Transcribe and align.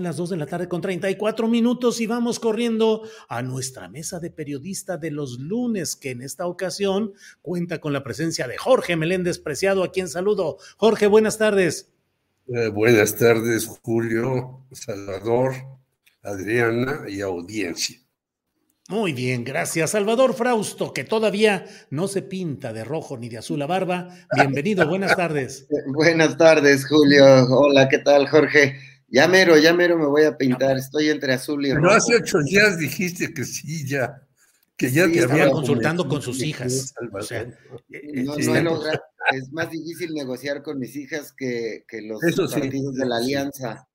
Las 0.00 0.16
2 0.16 0.30
de 0.30 0.36
la 0.36 0.46
tarde 0.46 0.68
con 0.68 0.80
34 0.80 1.48
minutos 1.48 2.00
y 2.00 2.06
vamos 2.06 2.38
corriendo 2.38 3.02
a 3.28 3.42
nuestra 3.42 3.88
mesa 3.88 4.20
de 4.20 4.30
periodista 4.30 4.96
de 4.96 5.10
los 5.10 5.40
lunes, 5.40 5.96
que 5.96 6.12
en 6.12 6.22
esta 6.22 6.46
ocasión 6.46 7.14
cuenta 7.42 7.80
con 7.80 7.92
la 7.92 8.04
presencia 8.04 8.46
de 8.46 8.56
Jorge 8.56 8.94
Meléndez 8.94 9.40
Preciado, 9.40 9.82
a 9.82 9.90
quien 9.90 10.06
saludo. 10.06 10.58
Jorge, 10.76 11.08
buenas 11.08 11.36
tardes. 11.36 11.90
Eh, 12.46 12.68
buenas 12.68 13.16
tardes, 13.16 13.66
Julio, 13.82 14.60
Salvador, 14.70 15.54
Adriana 16.22 17.00
y 17.08 17.20
audiencia. 17.20 17.98
Muy 18.88 19.12
bien, 19.12 19.42
gracias. 19.42 19.90
Salvador 19.90 20.32
Frausto, 20.34 20.94
que 20.94 21.02
todavía 21.02 21.66
no 21.90 22.06
se 22.06 22.22
pinta 22.22 22.72
de 22.72 22.84
rojo 22.84 23.18
ni 23.18 23.28
de 23.28 23.38
azul 23.38 23.58
la 23.58 23.66
barba. 23.66 24.10
Bienvenido, 24.32 24.86
buenas 24.86 25.16
tardes. 25.16 25.66
buenas 25.88 26.38
tardes, 26.38 26.86
Julio. 26.86 27.24
Hola, 27.50 27.88
¿qué 27.88 27.98
tal, 27.98 28.28
Jorge? 28.28 28.76
Ya 29.08 29.26
mero, 29.26 29.56
ya 29.56 29.72
mero 29.72 29.98
me 29.98 30.06
voy 30.06 30.24
a 30.24 30.36
pintar. 30.36 30.76
Estoy 30.76 31.08
entre 31.08 31.32
azul 31.32 31.64
y 31.64 31.70
rojo. 31.72 31.82
Pero 31.82 31.94
hace 31.94 32.14
ocho 32.16 32.38
días 32.42 32.78
dijiste 32.78 33.32
que 33.32 33.44
sí, 33.44 33.86
ya. 33.88 34.22
Que 34.76 34.90
ya 34.92 35.06
Sí, 35.06 35.12
te 35.14 35.18
estaba 35.20 35.40
había 35.42 35.50
consultando 35.52 36.06
con 36.08 36.22
sus 36.22 36.40
hijas. 36.42 36.94
O 37.12 37.22
sea, 37.22 37.40
eh, 37.40 37.52
No, 37.88 37.90
eh, 37.90 38.22
no 38.24 38.34
he 38.36 38.42
sí, 38.42 38.62
logrado- 38.62 39.00
es 39.34 39.50
más 39.50 39.70
difícil 39.70 40.12
negociar 40.14 40.62
con 40.62 40.78
mis 40.78 40.94
hijas 40.94 41.32
que, 41.32 41.84
que 41.88 42.02
los 42.02 42.22
Eso 42.22 42.46
sí, 42.46 42.60
partidos 42.60 42.94
de 42.94 43.06
la 43.06 43.16
alianza. 43.16 43.88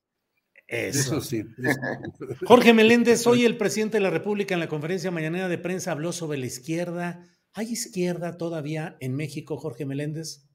eso. 0.67 0.99
Eso 1.17 1.21
sí. 1.21 1.43
eso- 1.63 1.79
Jorge 2.47 2.73
Meléndez, 2.73 3.25
hoy 3.27 3.45
el 3.45 3.55
presidente 3.57 3.97
de 3.97 4.01
la 4.03 4.09
República 4.09 4.55
en 4.55 4.59
la 4.59 4.67
conferencia 4.67 5.11
mañanera 5.11 5.47
de 5.47 5.57
prensa 5.57 5.91
habló 5.91 6.11
sobre 6.11 6.37
la 6.39 6.47
izquierda. 6.47 7.23
¿Hay 7.53 7.71
izquierda 7.71 8.37
todavía 8.37 8.97
en 8.99 9.15
México, 9.15 9.57
Jorge 9.57 9.85
Meléndez? 9.85 10.47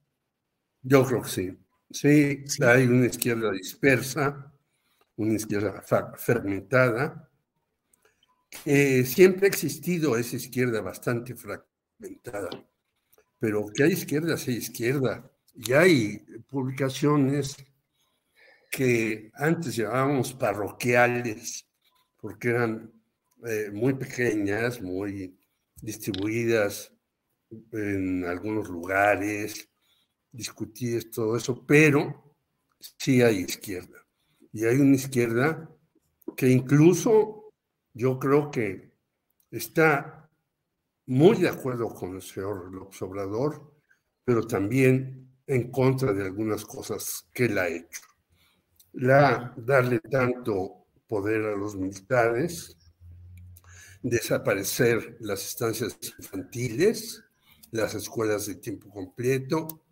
Yo 0.83 1.07
creo 1.07 1.23
que 1.23 1.29
sí. 1.31 1.59
Sí, 1.91 2.45
hay 2.61 2.87
una 2.87 3.07
izquierda 3.07 3.51
dispersa, 3.51 4.53
una 5.17 5.35
izquierda 5.35 5.83
fragmentada, 6.17 7.31
que 8.65 9.05
siempre 9.05 9.47
ha 9.47 9.49
existido 9.49 10.17
esa 10.17 10.37
izquierda 10.37 10.81
bastante 10.83 11.35
fragmentada, 11.35 12.51
pero 13.39 13.67
que 13.75 13.85
hay 13.85 13.93
izquierda, 13.93 14.37
sí 14.37 14.53
izquierda. 14.53 15.31
Y 15.55 15.73
hay 15.73 16.19
publicaciones 16.49 17.57
que 18.71 19.31
antes 19.35 19.77
llamábamos 19.77 20.35
parroquiales, 20.35 21.67
porque 22.21 22.51
eran 22.51 22.93
eh, 23.47 23.71
muy 23.73 23.95
pequeñas, 23.95 24.83
muy 24.83 25.39
distribuidas 25.81 26.93
en 27.73 28.25
algunos 28.25 28.69
lugares, 28.69 29.68
discutidas, 30.33 31.11
todo 31.11 31.37
eso, 31.37 31.65
pero 31.67 32.35
sí 32.81 33.23
hay 33.23 33.39
izquierda. 33.39 34.07
Y 34.53 34.65
hay 34.65 34.77
una 34.77 34.97
izquierda 34.97 35.69
que 36.37 36.49
incluso 36.49 37.53
yo 37.93 38.19
creo 38.19 38.51
que 38.51 38.93
está 39.51 40.31
muy 41.07 41.39
de 41.39 41.49
acuerdo 41.49 41.89
con 41.89 42.15
el 42.15 42.23
señor 42.23 42.73
López 42.73 43.01
Obrador, 43.03 43.75
pero 44.25 44.47
también 44.47 45.33
en 45.47 45.71
contra 45.71 46.13
de 46.13 46.25
algunas 46.25 46.65
cosas 46.65 47.29
que 47.33 47.47
él 47.47 47.59
ha 47.59 47.69
hecho. 47.69 48.03
La, 48.93 49.55
darle 49.57 50.01
tanto 50.01 50.87
poder 51.07 51.47
a 51.47 51.57
los 51.57 51.75
militares, 51.75 52.77
desaparecer 54.03 55.17
las 55.21 55.45
estancias 55.47 55.99
infantiles, 56.19 57.25
las 57.71 57.95
escuelas 57.95 58.47
de 58.47 58.57
tiempo 58.57 58.91
completo 58.91 59.88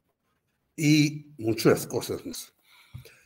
y 0.76 1.34
muchas 1.38 1.86
cosas 1.86 2.24
más. 2.26 2.52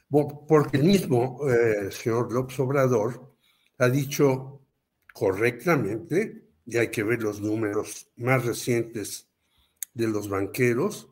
Porque 0.08 0.78
el 0.78 0.84
mismo 0.84 1.40
eh, 1.48 1.90
señor 1.90 2.32
López 2.32 2.58
Obrador 2.60 3.36
ha 3.78 3.88
dicho 3.88 4.66
correctamente, 5.12 6.48
y 6.64 6.76
hay 6.76 6.88
que 6.88 7.02
ver 7.02 7.22
los 7.22 7.40
números 7.40 8.10
más 8.16 8.44
recientes 8.44 9.28
de 9.94 10.08
los 10.08 10.28
banqueros, 10.28 11.08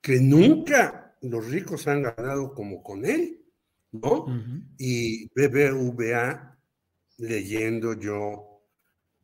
que 0.00 0.20
nunca 0.20 1.16
los 1.22 1.46
ricos 1.46 1.88
han 1.88 2.02
ganado 2.02 2.54
como 2.54 2.82
con 2.82 3.04
él, 3.04 3.44
¿no? 3.92 4.24
Ujú. 4.24 4.62
Y 4.78 5.28
BBVA, 5.34 6.58
leyendo 7.18 7.94
yo 7.94 8.62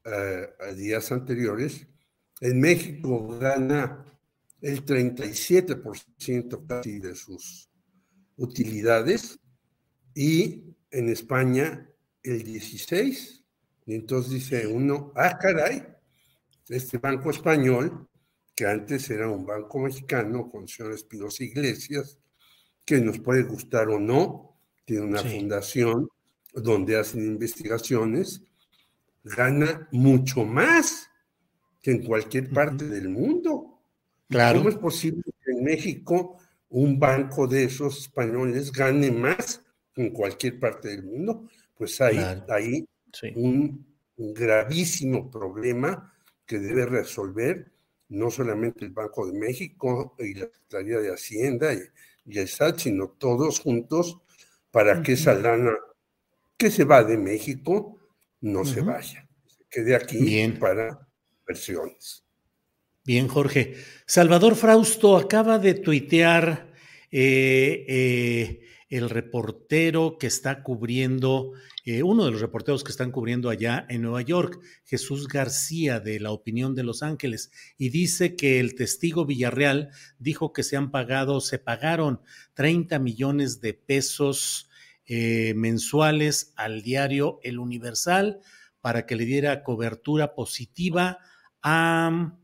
eh, 0.05 0.49
a 0.61 0.73
días 0.73 1.13
anteriores, 1.13 1.87
en 2.41 2.61
México 2.61 3.39
gana 3.39 4.05
el 4.65 4.83
37% 4.85 6.67
casi 6.67 6.99
de 6.99 7.15
sus 7.15 7.69
utilidades 8.37 9.39
y 10.15 10.65
en 10.91 11.09
España 11.11 11.87
el 12.23 12.43
16%. 12.45 13.43
Y 13.87 13.95
entonces 13.95 14.33
dice 14.33 14.67
uno, 14.67 15.13
ah, 15.17 15.37
caray, 15.39 15.83
este 16.71 16.97
banco 16.97 17.29
español, 17.31 18.09
que 18.55 18.65
antes 18.67 19.11
era 19.11 19.29
un 19.29 19.45
banco 19.45 19.81
mexicano 19.81 20.51
con 20.51 20.63
el 20.63 20.69
señor 20.69 20.93
Espinosa 20.95 21.45
Iglesias, 21.45 22.19
que 22.87 23.01
nos 23.03 23.19
puede 23.19 23.43
gustar 23.43 23.91
o 23.91 24.01
no, 24.01 24.57
tiene 24.87 25.03
una 25.05 25.21
Sí. 25.21 25.41
fundación 25.41 26.09
donde 26.55 26.97
hacen 26.97 27.23
investigaciones, 27.27 28.41
gana 29.25 29.89
mucho 29.93 30.45
más 30.45 31.11
que 31.83 31.91
en 31.91 32.03
cualquier 32.07 32.49
parte 32.49 32.89
del 32.89 33.11
mundo. 33.11 33.74
Claro. 34.29 34.59
¿Cómo 34.59 34.71
es 34.71 34.77
posible 34.77 35.23
que 35.45 35.53
en 35.53 35.65
México 35.65 36.39
un 36.71 36.99
banco 36.99 37.47
de 37.47 37.65
esos 37.65 37.99
españoles 37.99 38.73
gane 38.73 39.11
más 39.11 39.63
que 39.93 40.03
en 40.03 40.11
cualquier 40.13 40.59
parte 40.59 40.89
del 40.89 41.05
mundo? 41.05 41.49
Pues 41.77 42.01
hay 42.01 42.17
Claro. 42.17 42.45
Sí. 43.13 43.33
un, 43.37 43.87
un 44.17 44.35
gravísimo 44.35 45.31
problema 45.31 46.13
que 46.47 46.59
debe 46.59 46.87
resolver 46.87 47.71
no 48.09 48.31
solamente 48.31 48.85
el 48.85 48.91
Banco 48.93 49.27
de 49.27 49.39
México 49.39 50.15
y 50.19 50.35
la 50.35 50.47
Secretaría 50.47 50.99
de 50.99 51.13
Hacienda 51.13 51.73
y, 51.75 51.79
y 52.27 52.39
el 52.39 52.49
SAT, 52.49 52.79
sino 52.79 53.09
todos 53.11 53.61
juntos 53.61 54.19
para 54.71 55.03
que 55.03 55.13
esa 55.13 55.35
lana 55.35 55.73
que 56.57 56.71
se 56.71 56.85
va 56.85 57.05
de 57.05 57.17
México 57.19 57.99
no 58.41 58.65
se 58.65 58.81
vaya, 58.83 59.29
se 59.47 59.65
quede 59.71 59.95
aquí 59.97 60.19
Bien. 60.19 60.59
para 60.59 61.09
versiones. 61.47 62.24
Bien, 63.07 63.29
Jorge. 63.29 63.75
Salvador 64.07 64.57
Frausto 64.57 65.19
acaba 65.19 65.59
de 65.59 65.75
tuitear 65.75 66.73
eh, 67.11 67.85
eh, 67.87 68.61
el 68.89 69.11
reportero 69.11 70.17
que 70.19 70.27
está 70.27 70.63
cubriendo, 70.63 71.53
eh, 71.85 72.03
uno 72.03 72.25
de 72.25 72.31
los 72.31 72.41
reporteros 72.41 72.83
que 72.83 72.93
están 72.93 73.11
cubriendo 73.11 73.51
allá 73.51 73.85
en 73.91 74.01
Nueva 74.01 74.23
York, 74.23 74.59
Jesús 74.87 75.29
García 75.29 76.01
de 76.01 76.19
La 76.19 76.31
Opinión 76.31 76.75
de 76.75 76.83
Los 76.83 77.03
Ángeles, 77.03 77.51
y 77.77 77.91
dice 77.91 78.37
que 78.37 78.59
el 78.59 78.75
testigo 78.75 79.27
Villarreal 79.27 79.91
dijo 80.19 80.55
que 80.55 80.63
se 80.63 80.79
han 80.79 80.91
pagado, 80.91 81.43
se 81.43 81.59
pagaron 81.59 82.23
30 82.55 82.99
millones 83.01 83.61
de 83.61 83.75
pesos 83.75 84.71
mensuales 85.07 86.55
al 86.57 86.81
diario 86.81 87.39
El 87.43 87.59
Universal 87.59 88.41
para 88.81 89.05
que 89.05 89.17
le 89.17 89.27
diera 89.27 89.63
cobertura 89.63 90.35
positiva 90.35 91.19
a, 91.63 92.39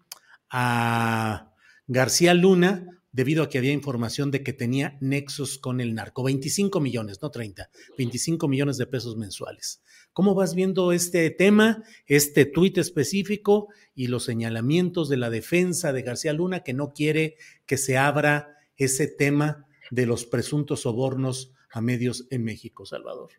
a 0.50 1.52
García 1.86 2.34
Luna, 2.34 3.00
debido 3.12 3.42
a 3.42 3.48
que 3.48 3.58
había 3.58 3.72
información 3.72 4.30
de 4.30 4.42
que 4.42 4.52
tenía 4.52 4.96
nexos 5.00 5.58
con 5.58 5.80
el 5.80 5.94
narco. 5.94 6.22
25 6.22 6.80
millones, 6.80 7.20
no 7.22 7.30
30, 7.30 7.70
25 7.98 8.48
millones 8.48 8.76
de 8.78 8.86
pesos 8.86 9.16
mensuales. 9.16 9.82
¿Cómo 10.12 10.34
vas 10.34 10.54
viendo 10.54 10.92
este 10.92 11.30
tema, 11.30 11.82
este 12.06 12.44
tuit 12.44 12.78
específico 12.78 13.68
y 13.94 14.08
los 14.08 14.24
señalamientos 14.24 15.08
de 15.08 15.16
la 15.16 15.30
defensa 15.30 15.92
de 15.92 16.02
García 16.02 16.32
Luna 16.32 16.60
que 16.60 16.74
no 16.74 16.92
quiere 16.92 17.36
que 17.66 17.76
se 17.76 17.96
abra 17.96 18.56
ese 18.76 19.06
tema 19.06 19.66
de 19.90 20.06
los 20.06 20.24
presuntos 20.24 20.82
sobornos 20.82 21.52
a 21.70 21.80
medios 21.80 22.26
en 22.30 22.44
México, 22.44 22.86
Salvador? 22.86 23.30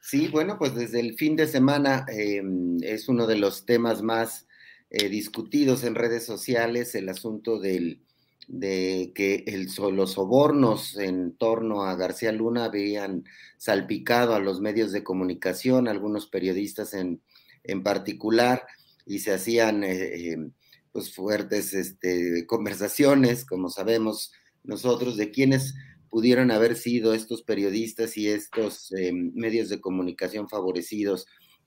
Sí, 0.00 0.28
bueno, 0.28 0.58
pues 0.58 0.74
desde 0.74 1.00
el 1.00 1.14
fin 1.14 1.34
de 1.34 1.46
semana 1.46 2.04
em, 2.08 2.76
es 2.82 3.08
uno 3.08 3.26
de 3.26 3.36
los 3.36 3.64
temas 3.64 4.02
más 4.02 4.46
eh, 4.90 5.08
discutidos 5.08 5.84
en 5.84 5.94
redes 5.94 6.24
sociales, 6.24 6.94
el 6.94 7.08
asunto 7.08 7.58
del 7.58 8.00
de 8.46 9.12
que 9.14 9.44
los 9.92 10.12
sobornos 10.12 10.96
en 10.96 11.34
torno 11.36 11.84
a 11.84 11.96
García 11.96 12.32
Luna 12.32 12.66
habían 12.66 13.24
salpicado 13.56 14.34
a 14.34 14.40
los 14.40 14.60
medios 14.60 14.92
de 14.92 15.02
comunicación, 15.02 15.88
algunos 15.88 16.26
periodistas 16.26 16.94
en, 16.94 17.22
en 17.62 17.82
particular, 17.82 18.66
y 19.06 19.20
se 19.20 19.32
hacían 19.32 19.84
eh, 19.84 20.32
eh, 20.32 20.50
pues 20.92 21.12
fuertes 21.14 21.74
este, 21.74 22.46
conversaciones, 22.46 23.44
como 23.44 23.68
sabemos 23.68 24.32
nosotros, 24.62 25.16
de 25.16 25.30
quiénes 25.30 25.74
pudieron 26.08 26.50
haber 26.50 26.76
sido 26.76 27.12
estos 27.12 27.42
periodistas 27.42 28.16
y 28.16 28.28
estos 28.28 28.92
eh, 28.92 29.12
medios 29.12 29.68
de 29.68 29.80
comunicación 29.80 30.48
favorecidos 30.48 31.26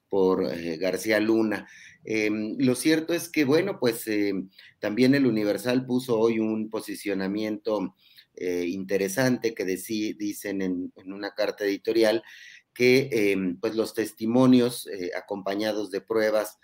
por 0.10 0.48
García 0.80 1.20
Luna. 1.20 1.68
Em, 2.04 2.56
lo 2.60 2.76
cierto 2.76 3.14
es 3.14 3.30
que, 3.30 3.46
bueno, 3.46 3.80
pues 3.80 4.08
em, 4.08 4.50
también 4.80 5.16
el 5.16 5.26
Universal 5.26 5.86
puso 5.86 6.20
hoy 6.20 6.40
un 6.40 6.70
posicionamiento 6.70 7.96
eh, 8.36 8.66
interesante 8.68 9.54
que 9.54 9.66
dicen 9.66 10.62
en, 10.62 10.94
una 11.06 11.32
carta 11.34 11.66
editorial 11.66 12.24
que 12.74 13.10
em, 13.12 13.60
pues 13.60 13.76
los 13.76 13.94
testimonios 13.94 14.88
eh, 14.88 15.12
acompañados 15.18 15.92
de 15.92 16.02
pruebas 16.02 16.60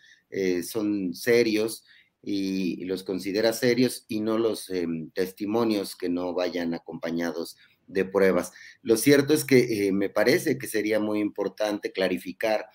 son 0.67 1.13
serios 1.13 1.83
y, 2.23 2.85
los 2.85 3.03
considera 3.03 3.53
serios 3.53 4.05
y 4.07 4.19
no 4.19 4.39
los 4.39 4.71
testimonios 5.13 5.95
que 5.95 6.09
no 6.09 6.33
vayan 6.33 6.73
acompañados 6.73 7.55
de 7.85 8.03
pruebas. 8.03 8.51
Lo 8.81 8.97
cierto 8.97 9.35
es 9.35 9.45
que 9.45 9.91
me 9.93 10.09
parece 10.09 10.57
que 10.57 10.65
sería 10.65 10.99
muy 10.99 11.19
importante 11.19 11.91
clarificar 11.91 12.65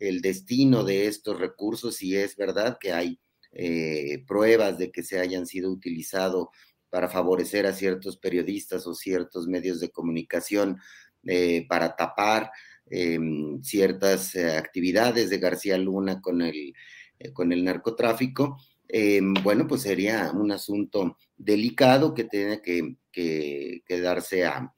el 0.00 0.20
destino 0.20 0.84
de 0.84 1.06
estos 1.06 1.38
recursos, 1.38 1.96
si 1.96 2.16
es 2.16 2.36
verdad 2.36 2.78
que 2.80 2.92
hay 2.92 3.20
eh, 3.52 4.24
pruebas 4.26 4.78
de 4.78 4.90
que 4.90 5.02
se 5.02 5.18
hayan 5.18 5.46
sido 5.46 5.70
utilizados 5.70 6.48
para 6.90 7.08
favorecer 7.08 7.66
a 7.66 7.72
ciertos 7.72 8.18
periodistas 8.18 8.86
o 8.86 8.94
ciertos 8.94 9.46
medios 9.46 9.80
de 9.80 9.90
comunicación 9.90 10.78
eh, 11.24 11.66
para 11.68 11.96
tapar 11.96 12.50
em, 12.86 13.62
ciertas 13.62 14.34
eh, 14.34 14.56
actividades 14.56 15.30
de 15.30 15.38
García 15.38 15.78
Luna 15.78 16.20
con 16.20 16.42
el, 16.42 16.74
con 17.32 17.52
el 17.52 17.64
narcotráfico, 17.64 18.58
em, 18.86 19.34
bueno, 19.42 19.66
pues 19.66 19.82
sería 19.82 20.30
un 20.32 20.52
asunto 20.52 21.16
delicado 21.36 22.14
que 22.14 22.24
tiene 22.24 22.62
que, 22.62 22.96
que, 23.10 24.00
darse 24.00 24.44
a, 24.44 24.72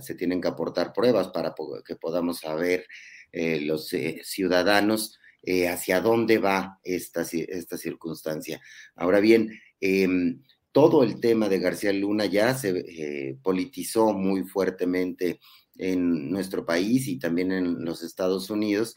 se 0.00 0.14
tienen 0.14 0.40
que 0.40 0.48
aportar 0.48 0.92
pruebas 0.92 1.28
para 1.28 1.54
que 1.84 1.96
podamos 1.96 2.40
saber 2.40 2.86
eh, 3.36 3.60
los 3.60 3.92
eh, 3.92 4.20
ciudadanos 4.22 5.18
eh, 5.42 5.66
hacia 5.68 6.00
dónde 6.00 6.38
va 6.38 6.78
esta, 6.84 7.22
esta 7.22 7.76
circunstancia. 7.76 8.60
Ahora 8.94 9.18
bien, 9.18 9.50
em, 9.80 10.40
todo 10.70 11.02
el 11.02 11.18
tema 11.18 11.48
de 11.48 11.58
García 11.58 11.92
Luna 11.92 12.26
ya 12.26 12.54
se 12.54 13.36
politizó 13.42 14.12
muy 14.12 14.44
fuertemente 14.44 15.40
en 15.76 16.30
nuestro 16.30 16.64
país 16.64 17.08
y 17.08 17.18
también 17.18 17.50
en 17.50 17.84
los 17.84 18.02
Estados 18.02 18.50
Unidos. 18.50 18.96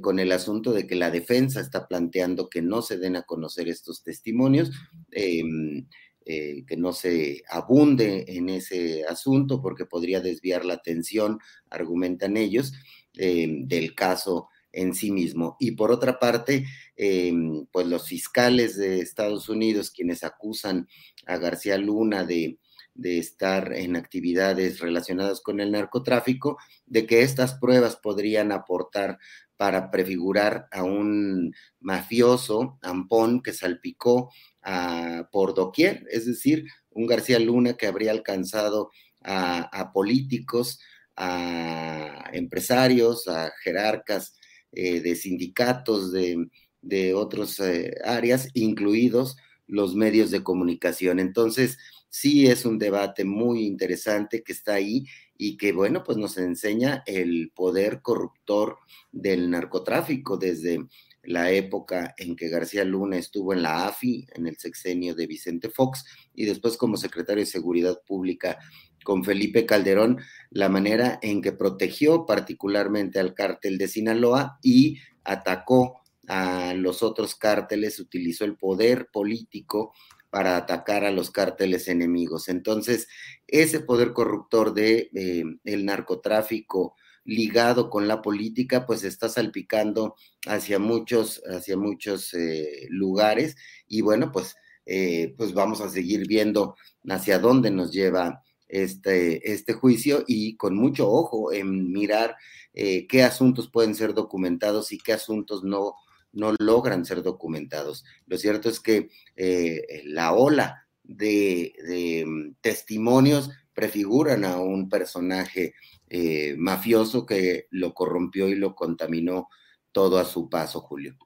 con 0.00 0.20
el 0.20 0.30
asunto 0.30 0.72
de 0.72 0.86
que 0.86 0.94
la 0.94 1.10
defensa 1.10 1.60
está 1.60 1.88
planteando 1.88 2.48
que 2.48 2.62
no 2.62 2.82
se 2.82 2.98
den 2.98 3.16
a 3.16 3.22
conocer 3.22 3.68
estos 3.68 4.04
testimonios, 4.04 4.70
em, 5.10 5.88
que 6.24 6.76
no 6.76 6.92
se 6.92 7.42
abunde 7.50 8.24
en 8.28 8.48
ese 8.48 9.04
asunto 9.06 9.60
porque 9.60 9.84
podría 9.84 10.20
desviar 10.20 10.64
la 10.64 10.74
atención, 10.74 11.40
argumentan 11.68 12.36
ellos, 12.36 12.72
eh, 13.16 13.48
del 13.64 13.94
caso 13.94 14.48
en 14.72 14.94
sí 14.94 15.10
mismo. 15.10 15.56
Y 15.58 15.72
por 15.72 15.90
otra 15.90 16.18
parte, 16.18 16.66
eh, 16.96 17.32
pues 17.72 17.86
los 17.86 18.06
fiscales 18.06 18.76
de 18.76 19.00
Estados 19.00 19.48
Unidos, 19.48 19.90
quienes 19.90 20.22
acusan 20.22 20.86
a 21.26 21.38
García 21.38 21.78
Luna 21.78 22.24
de, 22.24 22.58
de 22.94 23.18
estar 23.18 23.72
en 23.72 23.96
actividades 23.96 24.80
relacionadas 24.80 25.40
con 25.40 25.60
el 25.60 25.72
narcotráfico, 25.72 26.58
de 26.84 27.06
que 27.06 27.22
estas 27.22 27.54
pruebas 27.54 27.96
podrían 27.96 28.52
aportar 28.52 29.18
para 29.56 29.90
prefigurar 29.90 30.68
a 30.70 30.82
un 30.82 31.54
mafioso, 31.80 32.78
Ampón, 32.82 33.42
que 33.42 33.54
salpicó 33.54 34.30
a, 34.62 35.28
por 35.32 35.54
doquier, 35.54 36.04
es 36.10 36.26
decir, 36.26 36.66
un 36.90 37.06
García 37.06 37.38
Luna 37.38 37.78
que 37.78 37.86
habría 37.86 38.10
alcanzado 38.10 38.90
a 39.28 39.90
políticos, 39.92 40.78
a 41.16 42.30
empresarios, 42.32 43.26
a 43.28 43.52
jerarcas 43.62 44.34
eh, 44.72 45.00
de 45.00 45.16
sindicatos 45.16 46.12
de, 46.12 46.48
de 46.82 47.14
otras 47.14 47.58
eh, 47.60 47.94
áreas, 48.04 48.48
incluidos 48.54 49.36
los 49.66 49.94
medios 49.94 50.30
de 50.30 50.42
comunicación. 50.42 51.18
Entonces, 51.18 51.78
sí 52.08 52.46
es 52.46 52.64
un 52.64 52.78
debate 52.78 53.24
muy 53.24 53.66
interesante 53.66 54.42
que 54.42 54.52
está 54.52 54.74
ahí 54.74 55.04
y 55.36 55.56
que, 55.56 55.72
bueno, 55.72 56.02
pues 56.04 56.18
nos 56.18 56.38
enseña 56.38 57.02
el 57.06 57.52
poder 57.54 58.00
corruptor 58.00 58.78
del 59.12 59.50
narcotráfico 59.50 60.36
desde 60.36 60.86
la 61.22 61.50
época 61.50 62.14
en 62.16 62.36
que 62.36 62.48
García 62.48 62.84
Luna 62.84 63.18
estuvo 63.18 63.52
en 63.52 63.62
la 63.62 63.88
AFI, 63.88 64.28
en 64.34 64.46
el 64.46 64.56
sexenio 64.56 65.14
de 65.14 65.26
Vicente 65.26 65.68
Fox, 65.68 66.04
y 66.34 66.44
después 66.44 66.76
como 66.76 66.96
secretario 66.96 67.44
de 67.44 67.50
Seguridad 67.50 68.00
Pública 68.06 68.58
con 69.06 69.22
Felipe 69.22 69.66
Calderón 69.66 70.18
la 70.50 70.68
manera 70.68 71.20
en 71.22 71.40
que 71.40 71.52
protegió 71.52 72.26
particularmente 72.26 73.20
al 73.20 73.34
cártel 73.34 73.78
de 73.78 73.86
Sinaloa 73.86 74.58
y 74.62 74.98
atacó 75.22 76.02
a 76.26 76.74
los 76.74 77.04
otros 77.04 77.36
cárteles, 77.36 78.00
utilizó 78.00 78.44
el 78.44 78.56
poder 78.56 79.06
político 79.12 79.94
para 80.28 80.56
atacar 80.56 81.04
a 81.04 81.12
los 81.12 81.30
cárteles 81.30 81.86
enemigos. 81.86 82.48
Entonces, 82.48 83.06
ese 83.46 83.78
poder 83.78 84.12
corruptor 84.12 84.74
de 84.74 85.08
eh, 85.14 85.44
el 85.62 85.84
narcotráfico 85.84 86.96
ligado 87.24 87.88
con 87.90 88.08
la 88.08 88.22
política, 88.22 88.86
pues 88.86 89.04
está 89.04 89.28
salpicando 89.28 90.16
hacia 90.48 90.80
muchos, 90.80 91.42
hacia 91.46 91.76
muchos 91.76 92.34
eh, 92.34 92.88
lugares 92.90 93.54
y 93.86 94.00
bueno, 94.00 94.32
pues, 94.32 94.56
eh, 94.84 95.32
pues 95.38 95.54
vamos 95.54 95.80
a 95.80 95.90
seguir 95.90 96.26
viendo 96.26 96.74
hacia 97.08 97.38
dónde 97.38 97.70
nos 97.70 97.92
lleva 97.92 98.42
este, 98.68 99.52
este 99.52 99.72
juicio 99.72 100.24
y 100.26 100.56
con 100.56 100.76
mucho 100.76 101.10
ojo 101.10 101.52
en 101.52 101.92
mirar 101.92 102.36
eh, 102.72 103.06
qué 103.06 103.22
asuntos 103.22 103.70
pueden 103.70 103.94
ser 103.94 104.14
documentados 104.14 104.92
y 104.92 104.98
qué 104.98 105.12
asuntos 105.12 105.64
no, 105.64 105.94
no 106.32 106.54
logran 106.58 107.04
ser 107.04 107.22
documentados. 107.22 108.04
Lo 108.26 108.36
cierto 108.36 108.68
es 108.68 108.80
que 108.80 109.08
eh, 109.36 110.02
la 110.04 110.32
ola 110.32 110.86
de, 111.02 112.24
mm, 112.26 112.56
testimonios 112.60 113.50
prefiguran 113.72 114.44
a 114.44 114.58
un 114.60 114.88
personaje 114.88 115.74
eh, 116.08 116.54
mafioso 116.58 117.26
que 117.26 117.66
lo 117.70 117.94
corrompió 117.94 118.48
y 118.48 118.54
lo 118.54 118.74
contaminó 118.74 119.48
todo 119.92 120.18
a 120.18 120.24
su 120.24 120.48
paso, 120.48 120.80
Julio. 120.80 121.16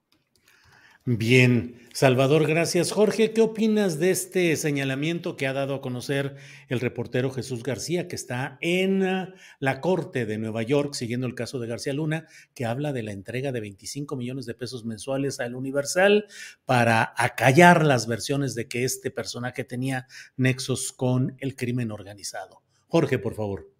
Bien, 1.07 1.80
Salvador, 1.95 2.47
gracias. 2.47 2.92
Jorge, 2.92 3.33
¿qué 3.33 3.40
opinas 3.40 3.99
de 3.99 4.11
este 4.11 4.54
señalamiento 4.57 5.35
que 5.35 5.47
ha 5.47 5.54
dado 5.54 5.75
a 5.75 5.80
conocer 5.80 6.37
el 6.69 6.78
reportero 6.78 7.30
Jesús 7.30 7.62
García, 7.62 8.07
que 8.07 8.16
está 8.16 8.59
en 8.61 9.02
ah, 9.02 9.35
la 9.61 9.80
Corte 9.80 10.26
de 10.26 10.37
Nueva 10.37 10.62
York, 10.62 10.92
siguiendo 10.92 11.26
el 11.26 11.35
caso 11.35 11.59
de 11.59 11.69
García 11.69 11.95
Luna, 11.95 12.26
que 12.52 12.66
habla 12.66 12.92
de 12.92 13.02
la 13.02 13.12
entrega 13.12 13.50
de 13.50 13.61
25 13.61 14.14
millones 14.14 14.45
de 14.45 14.52
pesos 14.52 14.85
mensuales 14.85 15.40
al 15.40 15.54
Universal 15.54 16.26
para 16.66 17.14
acallar 17.16 17.87
las 17.87 18.07
versiones 18.07 18.54
de 18.54 18.69
que 18.69 18.85
este 18.85 19.11
personaje 19.11 19.64
tenía 19.64 20.07
nexos 20.37 20.92
con 20.92 21.35
el 21.38 21.57
crimen 21.57 21.92
organizado? 21.92 22.62
Jorge, 22.88 23.19
por 23.19 23.35
favor. 23.35 23.73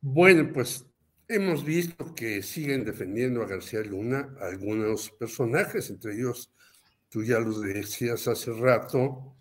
Bueno, 0.00 0.50
pues 0.52 0.86
hemos 1.28 1.64
visto 1.64 2.14
que 2.14 2.42
siguen 2.42 2.84
defendiendo 2.84 3.42
a 3.42 3.46
García 3.46 3.80
Luna 3.80 4.36
algunos 4.40 5.10
personajes, 5.10 5.90
entre 5.90 6.14
ellos 6.14 6.52
tú 7.08 7.22
ya 7.22 7.38
los 7.38 7.60
decías 7.60 8.26
hace 8.28 8.52
rato, 8.52 9.36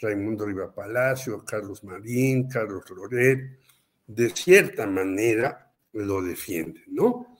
Raimundo 0.00 0.46
Riva 0.46 0.74
Palacio, 0.74 1.44
Carlos 1.44 1.84
Marín, 1.84 2.48
Carlos 2.48 2.84
Loret, 2.90 3.58
de 4.06 4.30
cierta 4.30 4.86
manera 4.86 5.72
lo 5.92 6.22
defienden, 6.22 6.84
¿no? 6.88 7.38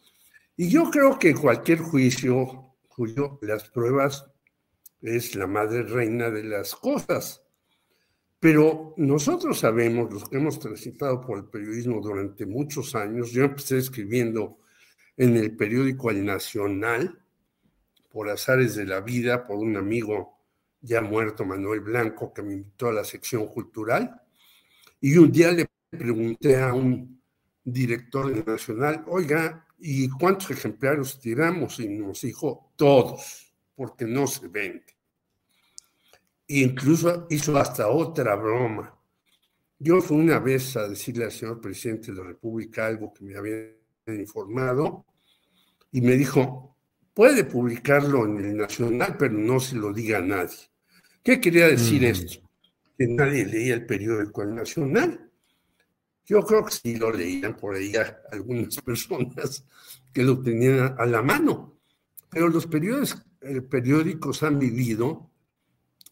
Y 0.57 0.69
yo 0.69 0.91
creo 0.91 1.19
que 1.19 1.35
cualquier 1.35 1.81
juicio, 1.81 2.77
Julio, 2.89 3.39
las 3.43 3.69
pruebas 3.71 4.25
es 5.03 5.35
la 5.35 5.47
madre 5.47 5.83
reina 5.83 6.31
de 6.31 6.45
las 6.45 6.75
cosas. 6.75 7.44
Pero 8.41 8.95
nosotros 8.97 9.59
sabemos, 9.59 10.13
los 10.13 10.29
que 10.29 10.37
hemos 10.37 10.59
transitado 10.59 11.21
por 11.21 11.39
el 11.39 11.45
periodismo 11.47 12.01
durante 12.01 12.45
muchos 12.45 12.95
años, 12.95 13.31
yo 13.31 13.45
empecé 13.45 13.79
escribiendo 13.79 14.59
en 15.17 15.37
el 15.37 15.57
periódico 15.57 16.11
El 16.11 16.25
Nacional, 16.25 17.21
por 18.11 18.29
azares 18.29 18.77
de 18.77 18.85
la 18.85 19.01
vida, 19.01 19.47
por 19.47 19.59
un 19.59 19.77
amigo 19.77 20.39
ya 20.81 21.01
muerto, 21.01 21.45
Manuel 21.45 21.81
Blanco, 21.81 22.33
que 22.33 22.43
me 22.43 22.53
invitó 22.53 22.89
a 22.89 22.93
la 22.93 23.05
sección 23.05 23.47
cultural, 23.47 24.23
y 25.01 25.17
un 25.17 25.33
día 25.33 25.51
le 25.51 25.67
pregunté 25.91 26.61
a 26.61 26.73
un 26.75 27.21
director 27.65 28.33
del 28.33 28.45
Nacional, 28.45 29.05
oiga, 29.09 29.67
¿y 29.79 30.09
cuántos 30.11 30.51
ejemplares 30.51 31.19
tiramos? 31.19 31.81
Y 31.81 31.89
nos 31.89 32.21
dijo, 32.21 32.73
todos, 32.77 33.53
porque 33.75 34.05
no 34.05 34.27
se 34.27 34.49
vende. 34.49 34.94
E 36.47 36.61
incluso 36.61 37.27
hizo 37.31 37.57
hasta 37.57 37.89
otra 37.89 38.35
broma. 38.37 38.95
Yo 39.79 40.01
fui 40.01 40.19
una 40.19 40.39
vez 40.39 40.77
a 40.77 40.89
decirle 40.89 41.25
al 41.25 41.33
señor 41.33 41.61
presidente 41.61 42.13
de 42.13 42.19
la 42.19 42.25
República 42.25 42.87
algo 42.87 43.13
que 43.13 43.25
me 43.25 43.37
había 43.37 43.75
informado 44.07 45.05
y 45.91 46.01
me 46.01 46.17
dijo, 46.17 46.77
puede 47.15 47.45
publicarlo 47.45 48.27
en 48.27 48.45
el 48.45 48.57
Nacional, 48.57 49.17
pero 49.19 49.35
no 49.35 49.61
se 49.61 49.77
lo 49.77 49.93
diga 49.93 50.19
a 50.19 50.23
nadie. 50.23 50.57
¿Qué 51.23 51.41
quería 51.41 51.69
decir 51.69 52.03
mm. 52.03 52.05
esto? 52.05 52.51
Que 52.99 53.07
nadie 53.07 53.47
leía 53.47 53.75
el 53.75 53.87
periódico 53.87 54.43
El 54.43 54.55
Nacional. 54.55 55.31
Yo 56.27 56.43
creo 56.43 56.65
que 56.65 56.73
sí 56.73 56.97
lo 56.97 57.13
leían 57.13 57.57
por 57.57 57.75
ahí 57.75 57.93
algunas 58.33 58.77
personas 58.83 59.65
que 60.13 60.23
lo 60.23 60.41
tenían 60.41 60.95
a 60.99 61.07
la 61.07 61.23
mano, 61.23 61.79
pero 62.31 62.49
los 62.49 62.67
periódicos, 62.67 63.25
eh, 63.41 63.61
periódicos 63.61 64.43
han 64.43 64.59
vivido, 64.59 65.31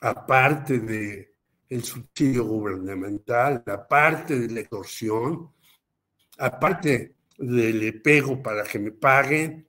aparte 0.02 0.80
de 0.80 1.32
subsidio 1.80 2.44
gubernamental, 2.44 3.62
aparte 3.66 4.38
de 4.38 4.52
la 4.52 4.60
extorsión, 4.60 5.50
aparte 6.38 7.14
del 7.38 8.02
pego 8.02 8.42
para 8.42 8.64
que 8.64 8.78
me 8.78 8.90
paguen, 8.90 9.66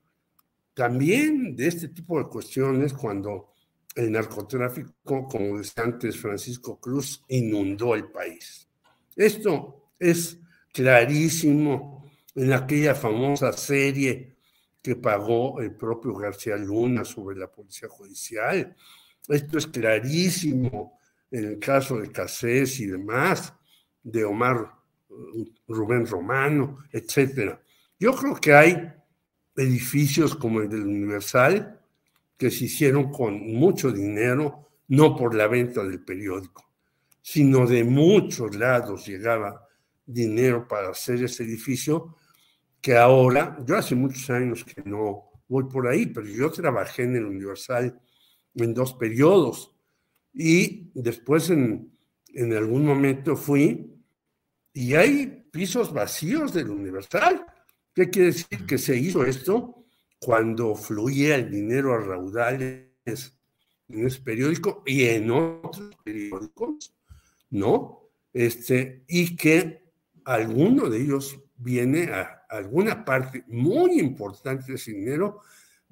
también 0.74 1.56
de 1.56 1.68
este 1.68 1.90
tipo 1.90 2.18
de 2.18 2.28
cuestiones 2.28 2.94
cuando 2.94 3.54
el 3.96 4.12
narcotráfico, 4.12 5.28
como 5.28 5.60
decía 5.60 5.84
antes 5.84 6.18
Francisco 6.18 6.80
Cruz, 6.80 7.24
inundó 7.28 7.94
el 7.94 8.12
país. 8.12 8.68
Esto 9.16 9.92
es 10.00 10.40
clarísimo 10.74 12.12
en 12.34 12.54
aquella 12.54 12.96
famosa 12.96 13.54
serie 13.54 14.36
que 14.82 14.96
pagó 14.96 15.62
el 15.62 15.76
propio 15.76 16.16
García 16.16 16.58
Luna 16.58 17.06
sobre 17.06 17.38
la 17.38 17.52
policía 17.52 17.88
judicial. 17.88 18.76
Esto 19.28 19.58
es 19.58 19.68
clarísimo 19.68 21.00
en 21.32 21.46
el 21.46 21.60
caso 21.60 21.98
de 21.98 22.12
Casés 22.12 22.80
y 22.80 22.88
demás, 22.88 23.54
de 24.04 24.24
Omar 24.26 24.72
Rubén 25.68 26.06
Romano, 26.06 26.80
etc. 26.92 27.58
Yo 28.00 28.14
creo 28.16 28.36
que 28.36 28.54
hay 28.54 28.94
edificios 29.56 30.36
como 30.36 30.62
el 30.62 30.70
del 30.70 30.84
Universal 30.84 31.80
que 32.38 32.52
se 32.52 32.66
hicieron 32.66 33.12
con 33.12 33.40
mucho 33.54 33.92
dinero, 33.92 34.70
no 34.90 35.16
por 35.16 35.34
la 35.34 35.48
venta 35.48 35.84
del 35.84 36.04
periódico, 36.04 36.70
sino 37.22 37.66
de 37.66 37.84
muchos 37.84 38.56
lados 38.56 39.08
llegaba 39.08 39.66
dinero 40.06 40.68
para 40.68 40.90
hacer 40.90 41.24
ese 41.24 41.44
edificio, 41.44 42.18
que 42.82 42.98
ahora, 42.98 43.58
yo 43.66 43.78
hace 43.78 43.96
muchos 43.96 44.30
años 44.30 44.66
que 44.66 44.82
no 44.84 45.32
voy 45.48 45.64
por 45.66 45.88
ahí, 45.88 46.08
pero 46.08 46.28
yo 46.28 46.52
trabajé 46.52 47.04
en 47.04 47.16
el 47.16 47.26
Universal 47.26 47.98
en 48.56 48.74
dos 48.74 48.94
periodos 48.94 49.72
y 50.34 50.92
después 50.94 51.50
en, 51.50 51.92
en 52.28 52.54
algún 52.54 52.86
momento 52.86 53.36
fui 53.36 53.94
y 54.74 54.96
hay 54.96 55.46
pisos 55.52 55.94
vacíos 55.94 56.54
del 56.54 56.70
Universal. 56.70 57.46
¿Qué 57.94 58.10
quiere 58.10 58.28
decir? 58.28 58.66
Que 58.66 58.80
se 58.80 58.98
hizo 58.98 59.24
esto 59.24 59.86
cuando 60.20 60.76
fluía 60.76 61.36
el 61.36 61.52
dinero 61.52 61.94
a 61.94 62.00
raudales 62.00 62.90
en 63.06 64.08
ese 64.08 64.22
periódico 64.22 64.82
y 64.86 65.04
en 65.06 65.30
otros 65.30 65.96
periódicos, 66.04 66.96
¿no? 67.52 68.10
Este, 68.32 69.04
y 69.08 69.36
que 69.36 69.84
alguno 70.26 70.90
de 70.90 71.02
ellos 71.02 71.40
viene 71.56 72.06
a 72.06 72.46
alguna 72.50 73.06
parte 73.06 73.44
muy 73.48 74.00
importante 74.00 74.72
de 74.72 74.76
ese 74.76 74.92
dinero 74.92 75.42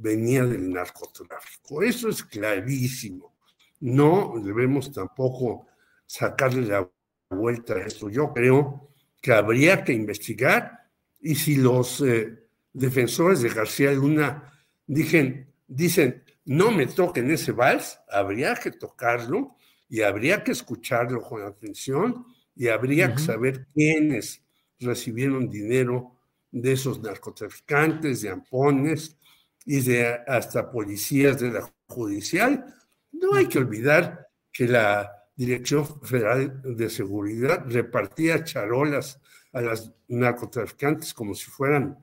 venía 0.02 0.46
del 0.46 0.72
narcotráfico. 0.72 1.84
Eso 1.84 2.10
es 2.10 2.24
clarísimo. 2.24 3.36
No 3.80 4.34
debemos 4.44 4.92
tampoco 4.92 5.68
sacarle 6.06 6.68
la 6.68 6.90
vuelta 7.30 7.76
a 7.76 7.86
esto. 7.86 8.10
Yo 8.10 8.34
creo 8.34 8.90
que 9.22 9.34
habría 9.34 9.84
que 9.84 9.94
investigar 9.94 10.90
y 11.20 11.36
si 11.36 11.56
los 11.56 12.02
eh, 12.02 12.38
defensores 12.74 13.42
de 13.42 13.50
García 13.50 13.92
Luna 13.92 14.52
dicen, 14.88 15.48
dicen, 15.68 16.24
no 16.46 16.72
me 16.72 16.88
toquen 16.88 17.30
ese 17.30 17.52
vals, 17.52 18.00
habría 18.10 18.56
que 18.56 18.72
tocarlo 18.72 19.56
y 19.88 20.02
habría 20.02 20.44
que 20.44 20.52
escucharlo 20.52 21.22
con 21.22 21.44
atención 21.44 22.26
y 22.56 22.68
habría 22.68 23.14
que 23.14 23.22
saber 23.22 23.68
quiénes 23.74 24.44
recibieron 24.80 25.50
dinero 25.50 26.18
de 26.52 26.74
esos 26.74 27.00
narcotraficantes, 27.02 28.22
de 28.22 28.30
ampones 28.30 29.18
y 29.66 29.82
de 29.82 30.20
hasta 30.28 30.72
policías 30.72 31.40
de 31.40 31.52
la 31.52 31.74
judicial. 31.88 32.66
No 33.12 33.36
hay 33.36 33.48
que 33.48 33.60
olvidar 33.60 34.28
que 34.52 34.68
la 34.68 35.12
Dirección 35.36 35.86
Federal 36.04 36.62
de 36.64 36.90
Seguridad 36.90 37.64
repartía 37.66 38.44
charolas 38.44 39.20
a 39.54 39.62
las 39.62 39.92
narcotraficantes 40.08 41.14
como 41.14 41.34
si 41.34 41.50
fueran 41.50 41.98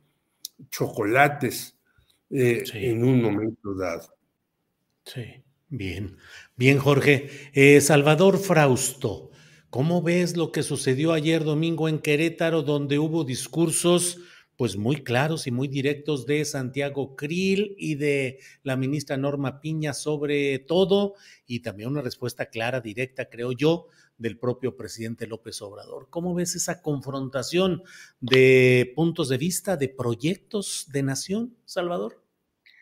chocolates 0.70 1.76
eh, 2.30 2.64
en 2.72 3.04
un 3.04 3.22
momento 3.22 3.74
dado. 3.74 4.14
Sí, 5.04 5.42
bien. 5.68 6.16
Bien, 6.56 6.78
Jorge. 6.78 7.30
Eh, 7.52 7.80
Salvador 7.80 8.38
Frausto, 8.38 9.30
¿cómo 9.70 10.02
ves 10.02 10.36
lo 10.36 10.52
que 10.52 10.62
sucedió 10.62 11.12
ayer 11.12 11.44
domingo 11.44 11.88
en 11.88 12.00
Querétaro, 12.00 12.62
donde 12.62 12.98
hubo 12.98 13.24
discursos 13.24 14.18
pues 14.58 14.76
muy 14.76 15.04
claros 15.04 15.46
y 15.46 15.52
muy 15.52 15.68
directos 15.68 16.26
de 16.26 16.44
Santiago 16.44 17.14
Krill 17.14 17.76
y 17.78 17.94
de 17.94 18.40
la 18.64 18.76
ministra 18.76 19.16
Norma 19.16 19.60
Piña 19.60 19.94
sobre 19.94 20.58
todo 20.58 21.14
y 21.46 21.60
también 21.60 21.90
una 21.90 22.02
respuesta 22.02 22.46
clara, 22.46 22.80
directa, 22.80 23.30
creo 23.30 23.52
yo, 23.52 23.86
del 24.18 24.36
propio 24.36 24.76
presidente 24.76 25.28
López 25.28 25.62
Obrador. 25.62 26.08
¿Cómo 26.10 26.34
ves 26.34 26.56
esa 26.56 26.82
confrontación 26.82 27.84
de 28.20 28.92
puntos 28.96 29.28
de 29.28 29.38
vista, 29.38 29.76
de 29.76 29.90
proyectos 29.90 30.88
de 30.92 31.04
nación, 31.04 31.54
Salvador? 31.64 32.20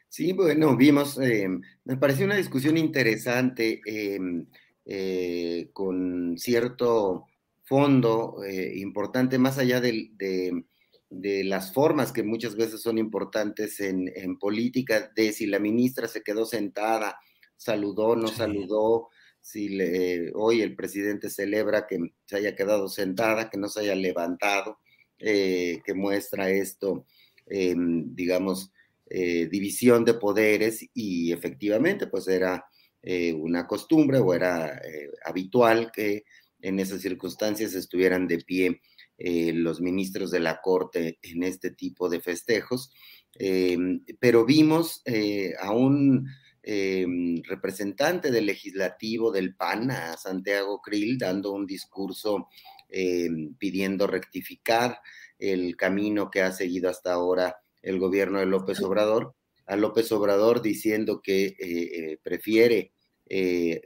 Sí, 0.09 0.33
bueno, 0.33 0.79
vimos, 0.79 1.19
eh, 1.19 1.47
me 1.85 1.97
pareció 1.99 2.25
una 2.25 2.37
discusión 2.37 2.79
interesante 2.79 3.83
em, 3.85 4.47
eh, 4.87 5.69
con 5.75 6.39
cierto 6.39 7.27
fondo 7.65 8.43
eh, 8.45 8.79
importante, 8.79 9.39
más 9.39 9.59
allá 9.59 9.83
de 9.83 10.65
de 11.09 11.45
las 11.45 11.73
formas 11.73 12.13
que 12.13 12.23
muchas 12.23 12.57
veces 12.57 12.83
son 12.83 12.99
importantes 12.99 13.81
en, 13.81 14.39
política, 14.39 15.13
de 15.15 15.33
si 15.33 15.47
la 15.47 15.59
ministra 15.59 16.09
se 16.09 16.23
quedó 16.23 16.45
sentada, 16.45 17.19
saludó, 17.57 18.17
no 18.17 18.29
saludó, 18.29 19.09
si 19.41 19.69
le, 19.69 20.33
hoy 20.35 20.63
el 20.63 20.75
presidente 20.75 21.31
celebra 21.31 21.87
que 21.87 21.99
se 22.25 22.37
haya 22.37 22.57
quedado 22.57 22.89
sentada, 22.89 23.49
que 23.49 23.59
no 23.59 23.69
se 23.69 23.81
haya 23.81 23.95
levantado, 23.95 24.81
eh, 25.19 25.81
que 25.85 25.95
muestra 25.95 26.51
esto, 26.51 27.07
digamos, 27.47 28.73
eh, 29.09 29.47
división 29.47 30.05
de 30.05 30.15
poderes 30.15 30.85
y 30.93 31.33
efectivamente 31.33 32.09
pues 32.09 32.27
era 32.27 32.67
eh, 33.03 33.33
una 33.33 33.69
costumbre 33.69 34.19
o 34.19 34.35
era 34.35 34.83
habitual 35.25 35.93
que 35.93 36.25
en 36.61 36.81
esas 36.81 37.03
circunstancias 37.03 37.75
estuvieran 37.75 38.27
de 38.27 38.39
pie 38.39 38.81
eh, 39.19 39.55
los 39.55 39.81
ministros 39.81 40.31
de 40.31 40.41
la 40.41 40.61
Corte 40.61 41.19
en 41.23 41.43
este 41.43 41.71
tipo 41.71 42.11
de 42.11 42.21
festejos, 42.21 42.91
em, 43.33 44.05
pero 44.21 44.45
vimos 44.45 45.01
eh, 45.07 45.55
a 45.59 45.73
un 45.73 46.29
em, 46.63 47.43
representante 47.45 48.31
del 48.31 48.45
legislativo 48.45 49.33
del 49.33 49.55
PAN, 49.55 49.91
a 49.91 50.19
Santiago 50.19 50.83
Krill, 50.83 51.17
dando 51.17 51.53
un 51.53 51.67
discurso 51.67 52.49
em, 52.91 53.55
pidiendo 53.55 54.07
rectificar 54.07 54.99
el 55.39 55.77
camino 55.77 56.31
que 56.31 56.43
ha 56.43 56.53
seguido 56.53 56.91
hasta 56.91 57.13
ahora 57.15 57.57
el 57.81 57.99
gobierno 57.99 58.41
de 58.41 58.47
López 58.47 58.83
Obrador, 58.83 59.35
a 59.65 59.77
López 59.77 60.13
Obrador 60.13 60.61
diciendo 60.61 61.23
que 61.23 61.57
eh, 61.59 62.19
prefiere 62.23 62.93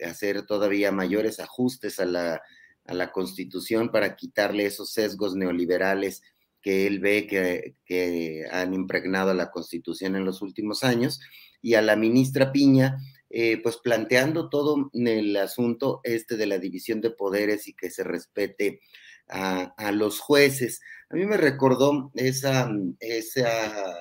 hacer 0.04 0.44
todavía 0.44 0.92
mayores 0.92 1.40
ajustes 1.40 1.99
a 1.99 2.04
la 2.04 2.42
a 2.87 2.94
la 2.94 3.12
Constitución 3.12 3.90
para 3.90 4.16
quitarle 4.16 4.66
esos 4.66 4.92
sesgos 4.92 5.34
neoliberales 5.34 6.22
que 6.62 6.87
él 6.87 7.00
ve 7.00 7.26
que, 7.26 7.76
que 7.84 8.44
han 8.50 8.75
impregnado 8.75 9.32
la 9.34 9.50
Constitución 9.50 10.16
en 10.16 10.25
los 10.25 10.42
últimos 10.42 10.84
años, 10.84 11.20
y 11.62 11.75
a 11.75 11.82
la 11.82 11.96
ministra 11.96 12.52
Piña, 12.52 12.99
eh, 13.28 13.60
pues 13.62 13.76
planteando 13.76 14.49
todo 14.49 14.90
el 14.92 15.37
asunto 15.37 16.00
este 16.04 16.37
de 16.37 16.46
la 16.46 16.58
división 16.58 17.00
de 17.00 17.10
poderes 17.10 17.68
y 17.68 17.75
que 17.75 17.90
se 17.90 18.02
respete 18.02 18.80
a, 19.28 19.75
a 19.76 19.92
los 19.92 20.20
jueces. 20.20 20.80
A 21.10 21.14
mí 21.14 21.26
me 21.26 21.37
recordó 21.37 22.10
esa, 22.14 22.70
esa, 22.99 23.94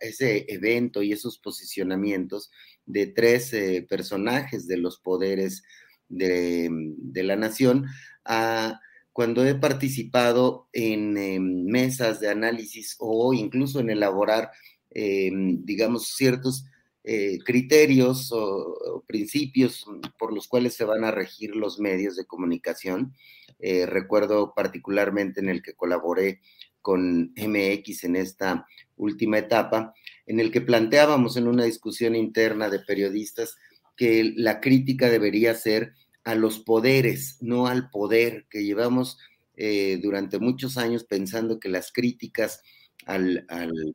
ese 0.00 0.44
evento 0.48 1.02
y 1.02 1.12
esos 1.12 1.38
posicionamientos 1.38 2.50
de 2.84 3.08
tres 3.08 3.52
eh, 3.52 3.84
personajes 3.88 4.68
de 4.68 4.76
los 4.76 5.00
poderes 5.00 5.64
de, 6.08 6.70
la 7.14 7.36
nación 7.36 7.86
a 8.24 8.80
cuando 9.12 9.46
he 9.46 9.54
participado 9.54 10.68
en, 10.72 11.66
mesas 11.66 12.20
de 12.20 12.28
análisis 12.28 12.96
o 12.98 13.32
incluso 13.32 13.80
en 13.80 13.90
elaborar, 13.90 14.50
eh, 14.90 15.30
digamos, 15.32 16.08
ciertos 16.08 16.66
eh, 17.08 17.38
criterios 17.44 18.32
o, 18.32 19.04
principios 19.06 19.86
por 20.18 20.32
los 20.32 20.48
cuales 20.48 20.74
se 20.74 20.84
van 20.84 21.04
a 21.04 21.12
regir 21.12 21.54
los 21.54 21.78
medios 21.78 22.16
de 22.16 22.26
comunicación. 22.26 23.14
Eh, 23.60 23.86
recuerdo 23.86 24.54
particularmente 24.54 25.40
en 25.40 25.48
el 25.48 25.62
que 25.62 25.74
colaboré 25.74 26.40
con 26.82 27.32
MX 27.36 28.04
en 28.04 28.16
esta 28.16 28.66
última 28.96 29.38
etapa, 29.38 29.94
en 30.26 30.40
el 30.40 30.50
que 30.50 30.60
planteábamos 30.60 31.36
en 31.36 31.46
una 31.46 31.64
discusión 31.64 32.16
interna 32.16 32.68
de 32.68 32.80
periodistas 32.80 33.56
que 33.96 34.32
la 34.36 34.60
crítica 34.60 35.08
debería 35.08 35.54
ser 35.54 35.94
a 36.24 36.34
los 36.34 36.58
poderes, 36.58 37.38
no 37.40 37.66
al 37.66 37.90
poder, 37.90 38.46
que 38.50 38.64
llevamos 38.64 39.18
eh, 39.56 39.98
durante 40.02 40.38
muchos 40.38 40.76
años 40.76 41.04
pensando 41.04 41.58
que 41.58 41.68
las 41.68 41.92
críticas 41.92 42.60
al, 43.06 43.46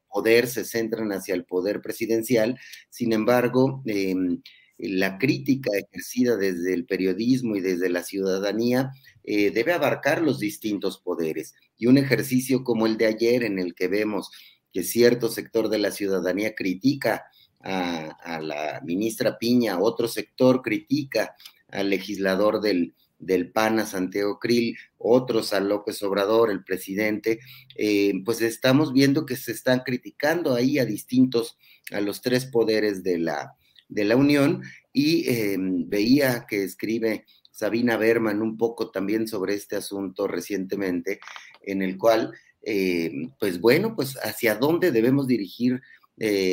poder 0.10 0.48
se 0.48 0.63
centran 0.63 1.12
hacia 1.12 1.36
el 1.36 1.46
poder 1.46 1.81
presidencial. 1.81 2.58
Sin 2.89 3.13
embargo, 3.13 3.84
em, 3.86 4.41
la 4.77 5.17
crítica 5.17 5.70
ejercida 5.77 6.38
desde 6.38 6.74
el 6.74 6.86
periodismo 6.86 7.55
y 7.55 7.62
desde 7.62 7.89
la 7.89 8.03
ciudadanía 8.03 8.91
eh, 9.24 9.51
debe 9.51 9.74
abarcar 9.74 10.22
los 10.22 10.39
distintos 10.39 10.98
poderes. 11.00 11.53
Y 11.77 11.88
un 11.88 11.98
ejercicio 11.98 12.63
como 12.63 12.88
el 12.88 12.98
de 12.98 13.05
ayer, 13.05 13.43
en 13.43 13.60
el 13.60 13.75
que 13.75 13.88
vemos 13.88 14.31
que 14.74 14.84
cierto 14.84 15.29
sector 15.29 15.70
de 15.70 15.79
la 15.79 15.91
ciudadanía 15.91 16.55
critica 16.55 17.25
a, 17.63 18.39
la 18.41 18.82
ministra 18.84 19.38
Piña, 19.38 19.80
otro 19.80 20.08
sector 20.08 20.62
critica 20.62 21.36
al 21.70 21.89
legislador 21.89 22.62
del, 22.62 22.94
del 23.20 23.51
PAN 23.51 23.80
a 23.80 23.86
Santiago 23.86 24.39
Krill, 24.39 24.77
otros 24.98 25.53
a 25.53 25.60
López 25.60 26.01
Obrador, 26.03 26.51
el 26.51 26.63
presidente, 26.63 27.39
eh, 27.75 28.13
pues 28.25 28.41
estamos 28.41 28.94
viendo 28.94 29.25
que 29.25 29.36
se 29.36 29.51
están 29.51 29.82
criticando 29.86 30.56
ahí 30.56 30.80
a 30.80 30.86
distintos, 30.86 31.58
a 31.91 32.01
los 32.01 32.22
tres 32.22 32.46
poderes 32.46 33.03
de 33.03 33.20
la, 33.20 33.56
de 33.88 34.06
la 34.06 34.15
Unión, 34.15 34.63
y 34.94 35.30
eh, 35.30 35.58
veía 35.60 36.46
que 36.48 36.63
escribe 36.63 37.25
Sabina 37.51 37.98
Berman 37.98 38.41
un 38.41 38.58
poco 38.58 38.89
también 38.89 39.27
sobre 39.27 39.53
este 39.53 39.75
asunto 39.75 40.27
recientemente, 40.27 41.20
en 41.62 41.82
el 41.82 41.98
cual, 41.98 42.34
eh, 42.63 43.12
pues 43.39 43.60
bueno, 43.60 43.96
pues 43.96 44.18
hacia 44.24 44.56
dónde 44.56 44.91
debemos 44.91 45.27
dirigir 45.27 45.82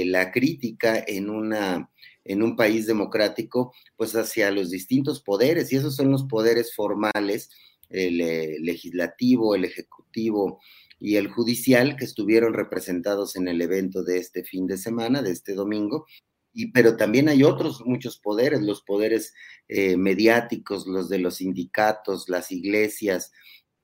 la 0.07 0.31
crítica 0.31 1.05
en 1.07 1.29
una 1.29 1.91
en 2.29 2.43
un 2.43 2.55
país 2.57 2.87
democrático, 2.87 3.75
pues 3.97 4.15
hacia 4.15 4.51
los 4.51 4.71
distintos 4.71 5.23
poderes, 5.23 5.73
y 5.73 5.77
esos 5.77 5.97
son 5.97 6.11
los 6.11 6.25
poderes 6.25 6.75
formales, 6.75 7.51
el 7.89 8.21
eh, 8.21 8.59
legislativo, 8.61 9.55
el 9.55 9.65
ejecutivo 9.65 10.61
y 11.01 11.17
el 11.17 11.29
judicial, 11.29 11.97
que 11.97 12.05
estuvieron 12.05 12.53
representados 12.53 13.35
en 13.35 13.49
el 13.49 13.63
evento 13.63 14.05
de 14.05 14.19
este 14.19 14.45
fin 14.45 14.67
de 14.67 14.77
semana, 14.77 15.23
de 15.23 15.31
este 15.33 15.55
domingo, 15.55 16.07
y, 16.53 16.71
pero 16.71 16.97
también 16.97 17.29
hay 17.31 17.45
otros 17.45 17.83
muchos 17.87 18.19
poderes, 18.19 18.61
los 18.61 18.83
poderes 18.83 19.33
eh, 19.67 19.97
mediáticos, 19.97 20.87
los 20.87 21.09
de 21.09 21.19
los 21.19 21.37
sindicatos, 21.37 22.29
las 22.29 22.53
iglesias. 22.53 23.33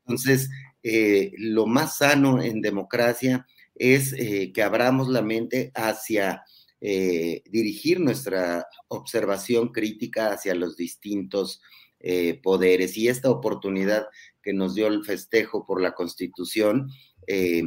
Entonces, 0.04 0.50
eh, 0.82 1.32
lo 1.38 1.66
más 1.66 1.98
sano 1.98 2.42
en 2.42 2.60
democracia 2.60 3.46
es 3.74 4.14
que 4.14 4.62
abramos 4.62 5.08
la 5.08 5.22
mente 5.22 5.70
hacia 5.74 6.44
eh, 6.86 7.42
dirigir 7.46 7.98
nuestra 7.98 8.66
observación 8.88 9.68
crítica 9.68 10.30
hacia 10.30 10.54
los 10.54 10.76
distintos 10.76 11.62
eh, 11.98 12.38
poderes. 12.42 12.98
Y 12.98 13.08
esta 13.08 13.30
oportunidad 13.30 14.04
que 14.42 14.52
nos 14.52 14.74
dio 14.74 14.88
el 14.88 15.02
festejo 15.02 15.64
por 15.64 15.80
la 15.80 15.94
Constitución, 15.94 16.90
eh, 17.26 17.62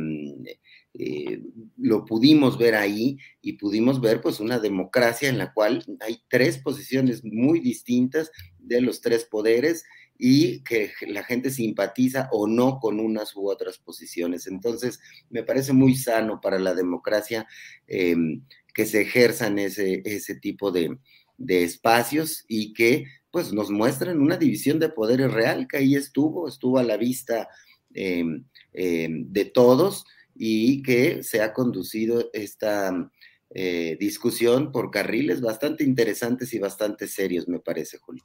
lo 1.77 2.05
pudimos 2.05 2.59
ver 2.59 2.75
ahí 2.75 3.17
y 3.41 3.53
pudimos 3.53 4.01
ver 4.01 4.21
pues 4.21 4.39
una 4.39 4.59
democracia 4.59 5.29
en 5.29 5.39
la 5.39 5.51
cual 5.51 5.83
hay 5.99 6.21
tres 6.29 6.59
posiciones 6.59 7.23
muy 7.23 7.59
distintas 7.59 8.29
de 8.59 8.81
los 8.81 9.01
tres 9.01 9.25
poderes 9.25 9.83
y 10.17 10.63
que 10.63 10.91
la 11.07 11.23
gente 11.23 11.49
simpatiza 11.49 12.29
o 12.31 12.47
no 12.47 12.79
con 12.79 12.99
unas 12.99 13.35
u 13.35 13.49
otras 13.49 13.77
posiciones. 13.77 14.47
Entonces, 14.47 14.99
me 15.29 15.43
parece 15.43 15.73
muy 15.73 15.95
sano 15.95 16.41
para 16.41 16.59
la 16.59 16.73
democracia 16.73 17.47
em, 17.87 18.43
que 18.73 18.85
se 18.85 19.01
ejerzan 19.01 19.59
ese, 19.59 20.01
ese 20.05 20.35
tipo 20.35 20.71
de, 20.71 20.97
espacios 21.39 22.45
y 22.47 22.73
que 22.73 23.05
pues 23.29 23.53
nos 23.53 23.69
muestran 23.69 24.19
una 24.19 24.37
división 24.37 24.79
de 24.79 24.89
poderes 24.89 25.31
real 25.31 25.67
que 25.67 25.77
ahí 25.77 25.93
estuvo, 25.93 26.47
estuvo 26.47 26.79
a 26.79 26.83
la 26.83 26.97
vista 26.97 27.47
em, 27.93 28.43
em, 28.73 29.31
de 29.31 29.45
todos 29.45 30.03
y 30.33 30.81
que 30.81 31.21
se 31.21 31.41
ha 31.41 31.53
conducido 31.53 32.31
esta 32.33 33.11
eh, 33.51 33.97
discusión 33.99 34.71
por 34.71 34.89
carriles 34.91 35.41
bastante 35.41 35.83
interesantes 35.83 36.53
y 36.53 36.59
bastante 36.59 37.07
serios, 37.07 37.47
me 37.47 37.59
parece, 37.59 37.97
Julio. 37.97 38.23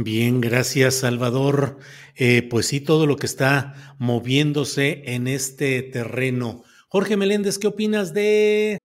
Bien, 0.00 0.40
gracias, 0.40 1.00
Salvador. 1.00 1.78
Eh, 2.14 2.46
pues 2.48 2.66
sí, 2.66 2.78
todo 2.80 3.04
lo 3.04 3.16
que 3.16 3.26
está 3.26 3.96
moviéndose 3.98 5.02
en 5.06 5.26
este 5.26 5.82
terreno. 5.82 6.62
Jorge 6.88 7.16
Meléndez, 7.16 7.58
¿qué 7.58 7.66
opinas 7.66 8.14
de 8.14 8.78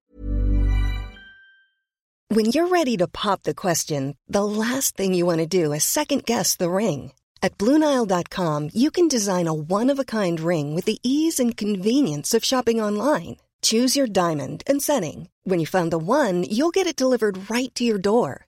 When 2.29 2.45
you're 2.47 2.67
ready 2.67 2.97
to 2.97 3.07
pop 3.07 3.43
the 3.43 3.53
question, 3.53 4.17
the 4.27 4.43
last 4.43 4.97
thing 4.97 5.13
you 5.13 5.27
want 5.27 5.37
to 5.37 5.45
do 5.45 5.71
is 5.71 5.83
second 5.83 6.23
guess 6.25 6.55
the 6.55 6.71
ring. 6.71 7.11
At 7.43 7.59
Bluenile.com, 7.59 8.69
you 8.73 8.89
can 8.89 9.07
design 9.07 9.47
a 9.47 9.53
one 9.53 9.91
of 9.91 9.99
a 9.99 10.03
kind 10.03 10.39
ring 10.39 10.73
with 10.73 10.85
the 10.85 10.97
ease 11.03 11.39
and 11.39 11.55
convenience 11.55 12.33
of 12.33 12.43
shopping 12.43 12.81
online. 12.81 13.37
Choose 13.61 13.95
your 13.95 14.07
diamond 14.07 14.63
and 14.65 14.81
setting. 14.81 15.29
When 15.43 15.59
you 15.59 15.67
find 15.67 15.91
the 15.91 15.99
one, 15.99 16.43
you'll 16.49 16.71
get 16.71 16.87
it 16.87 16.95
delivered 16.95 17.51
right 17.51 17.73
to 17.75 17.83
your 17.83 17.99
door. 17.99 18.47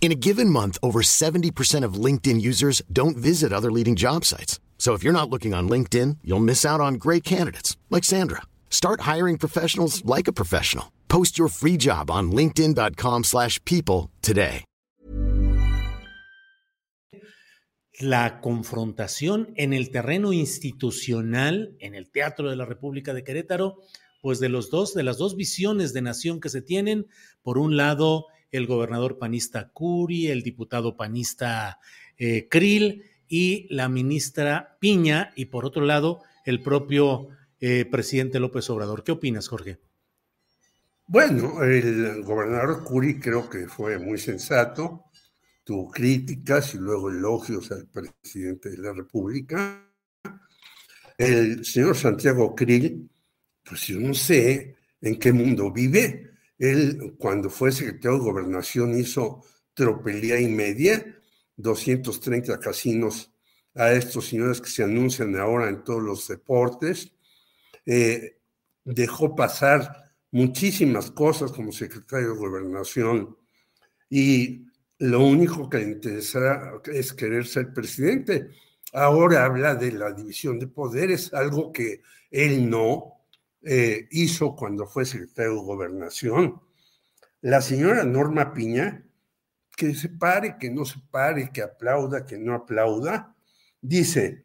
In 0.00 0.12
a 0.12 0.14
given 0.14 0.48
month, 0.48 0.78
over 0.82 1.02
70% 1.02 1.84
of 1.84 2.04
LinkedIn 2.04 2.40
users 2.40 2.80
don't 2.90 3.18
visit 3.18 3.52
other 3.52 3.70
leading 3.70 3.96
job 3.96 4.24
sites. 4.24 4.58
So 4.78 4.94
if 4.94 5.04
you're 5.04 5.12
not 5.12 5.28
looking 5.28 5.52
on 5.52 5.68
LinkedIn, 5.68 6.16
you'll 6.24 6.40
miss 6.40 6.64
out 6.64 6.80
on 6.80 6.94
great 6.94 7.22
candidates 7.22 7.76
like 7.90 8.02
Sandra. 8.02 8.40
Start 8.70 9.02
hiring 9.02 9.36
professionals 9.36 10.02
like 10.06 10.26
a 10.26 10.32
professional. 10.32 10.86
Post 11.08 11.38
your 11.38 11.48
free 11.48 11.76
job 11.76 12.10
on 12.10 12.32
linkedin.com/people 12.32 14.08
today. 14.22 14.64
La 18.00 18.40
confrontación 18.40 19.52
en 19.56 19.74
el 19.74 19.90
terreno 19.90 20.32
institucional 20.32 21.76
en 21.80 21.94
el 21.94 22.10
Teatro 22.10 22.48
de 22.48 22.56
la 22.56 22.64
República 22.64 23.12
de 23.12 23.22
Querétaro, 23.22 23.76
pues 24.22 24.40
de 24.40 24.48
los 24.48 24.70
dos 24.70 24.94
de 24.94 25.02
las 25.02 25.18
dos 25.18 25.36
visiones 25.36 25.92
de 25.92 26.00
nación 26.00 26.40
que 26.40 26.48
se 26.48 26.62
tienen, 26.62 27.06
por 27.42 27.58
un 27.58 27.76
lado 27.76 28.24
el 28.50 28.66
gobernador 28.66 29.18
panista 29.18 29.70
Curi, 29.72 30.28
el 30.28 30.42
diputado 30.42 30.96
panista 30.96 31.78
eh, 32.16 32.48
Krill 32.48 33.04
y 33.28 33.66
la 33.74 33.88
ministra 33.88 34.76
Piña, 34.80 35.32
y 35.36 35.46
por 35.46 35.64
otro 35.64 35.84
lado, 35.84 36.22
el 36.44 36.62
propio 36.62 37.28
eh, 37.60 37.84
presidente 37.84 38.40
López 38.40 38.68
Obrador. 38.70 39.04
¿Qué 39.04 39.12
opinas, 39.12 39.48
Jorge? 39.48 39.78
Bueno, 41.06 41.62
el 41.62 42.22
gobernador 42.22 42.84
Curi 42.84 43.18
creo 43.18 43.48
que 43.48 43.66
fue 43.66 43.98
muy 43.98 44.18
sensato, 44.18 45.04
tuvo 45.64 45.90
críticas 45.90 46.74
y 46.74 46.78
luego 46.78 47.10
elogios 47.10 47.70
al 47.72 47.86
presidente 47.88 48.70
de 48.70 48.78
la 48.78 48.92
República. 48.92 49.86
El 51.18 51.64
señor 51.64 51.96
Santiago 51.96 52.54
Krill 52.54 53.10
pues 53.70 53.86
yo 53.86 54.00
no 54.00 54.14
sé 54.14 54.76
en 55.00 55.18
qué 55.18 55.32
mundo 55.32 55.70
vive. 55.70 56.29
Él, 56.60 57.16
cuando 57.18 57.48
fue 57.48 57.72
secretario 57.72 58.18
de 58.18 58.24
gobernación, 58.24 58.96
hizo 58.98 59.42
tropelía 59.72 60.38
y 60.38 60.46
media, 60.46 61.18
230 61.56 62.60
casinos 62.60 63.32
a 63.74 63.92
estos 63.92 64.28
señores 64.28 64.60
que 64.60 64.68
se 64.68 64.84
anuncian 64.84 65.34
ahora 65.36 65.70
en 65.70 65.82
todos 65.82 66.02
los 66.02 66.28
deportes. 66.28 67.12
Eh, 67.86 68.36
dejó 68.84 69.34
pasar 69.34 70.12
muchísimas 70.32 71.10
cosas 71.10 71.50
como 71.50 71.72
secretario 71.72 72.34
de 72.34 72.38
gobernación 72.38 73.36
y 74.10 74.66
lo 74.98 75.24
único 75.24 75.70
que 75.70 75.78
le 75.78 75.84
interesa 75.84 76.72
es 76.92 77.14
querer 77.14 77.46
ser 77.46 77.72
presidente. 77.72 78.50
Ahora 78.92 79.46
habla 79.46 79.74
de 79.74 79.92
la 79.92 80.12
división 80.12 80.58
de 80.58 80.66
poderes, 80.66 81.32
algo 81.32 81.72
que 81.72 82.02
él 82.30 82.68
no 82.68 83.19
eh, 83.62 84.08
hizo 84.10 84.56
cuando 84.56 84.86
fue 84.86 85.04
secretario 85.04 85.54
de 85.54 85.60
gobernación. 85.60 86.60
La 87.42 87.60
señora 87.60 88.04
Norma 88.04 88.52
Piña, 88.52 89.06
que 89.76 89.94
se 89.94 90.08
pare, 90.08 90.56
que 90.58 90.70
no 90.70 90.84
se 90.84 90.98
pare, 91.10 91.50
que 91.52 91.62
aplauda, 91.62 92.26
que 92.26 92.38
no 92.38 92.54
aplauda, 92.54 93.34
dice, 93.80 94.44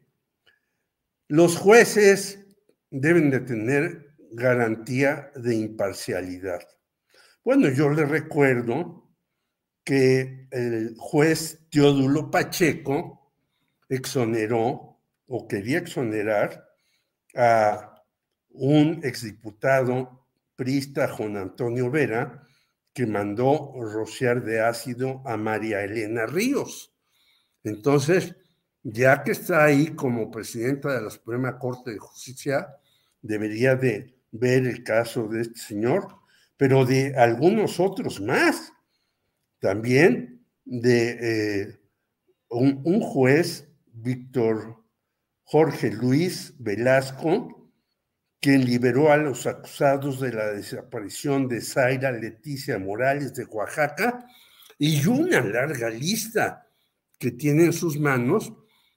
los 1.28 1.56
jueces 1.56 2.46
deben 2.90 3.30
de 3.30 3.40
tener 3.40 4.14
garantía 4.30 5.30
de 5.34 5.56
imparcialidad. 5.56 6.60
Bueno, 7.44 7.68
yo 7.68 7.90
le 7.90 8.04
recuerdo 8.04 9.10
que 9.84 10.48
el 10.50 10.94
juez 10.98 11.66
Teodulo 11.70 12.30
Pacheco 12.30 13.32
exoneró 13.88 15.00
o 15.26 15.48
quería 15.48 15.78
exonerar 15.78 16.68
a 17.34 17.95
un 18.56 19.00
exdiputado 19.02 20.26
prista, 20.56 21.08
Juan 21.08 21.36
Antonio 21.36 21.90
Vera, 21.90 22.46
que 22.92 23.06
mandó 23.06 23.74
rociar 23.80 24.42
de 24.42 24.60
ácido 24.60 25.22
a 25.26 25.36
María 25.36 25.82
Elena 25.82 26.26
Ríos. 26.26 26.94
Entonces, 27.62 28.34
ya 28.82 29.22
que 29.22 29.32
está 29.32 29.64
ahí 29.64 29.88
como 29.88 30.30
presidenta 30.30 30.94
de 30.94 31.02
la 31.02 31.10
Suprema 31.10 31.58
Corte 31.58 31.92
de 31.92 31.98
Justicia, 31.98 32.68
debería 33.20 33.76
de 33.76 34.14
ver 34.30 34.66
el 34.66 34.82
caso 34.82 35.28
de 35.28 35.42
este 35.42 35.60
señor, 35.60 36.08
pero 36.56 36.84
de 36.84 37.14
algunos 37.16 37.80
otros 37.80 38.20
más. 38.20 38.72
También 39.58 40.46
de 40.64 41.18
eh, 41.20 41.80
un 42.48 43.00
juez, 43.00 43.68
Víctor 43.92 44.86
Jorge 45.48 45.92
Luis 45.92 46.54
Velasco, 46.58 47.55
quien 48.40 48.64
liberó 48.64 49.10
a 49.10 49.16
los 49.16 49.46
acusados 49.46 50.20
de 50.20 50.32
la 50.32 50.52
desaparición 50.52 51.48
de 51.48 51.60
Zaira 51.60 52.12
Leticia 52.12 52.78
Morales 52.78 53.34
de 53.34 53.44
Oaxaca, 53.44 54.26
y 54.78 55.06
una 55.06 55.40
larga 55.40 55.88
lista 55.90 56.68
que 57.18 57.30
tiene 57.32 57.64
en 57.64 57.72
sus 57.72 57.98
manos 57.98 58.52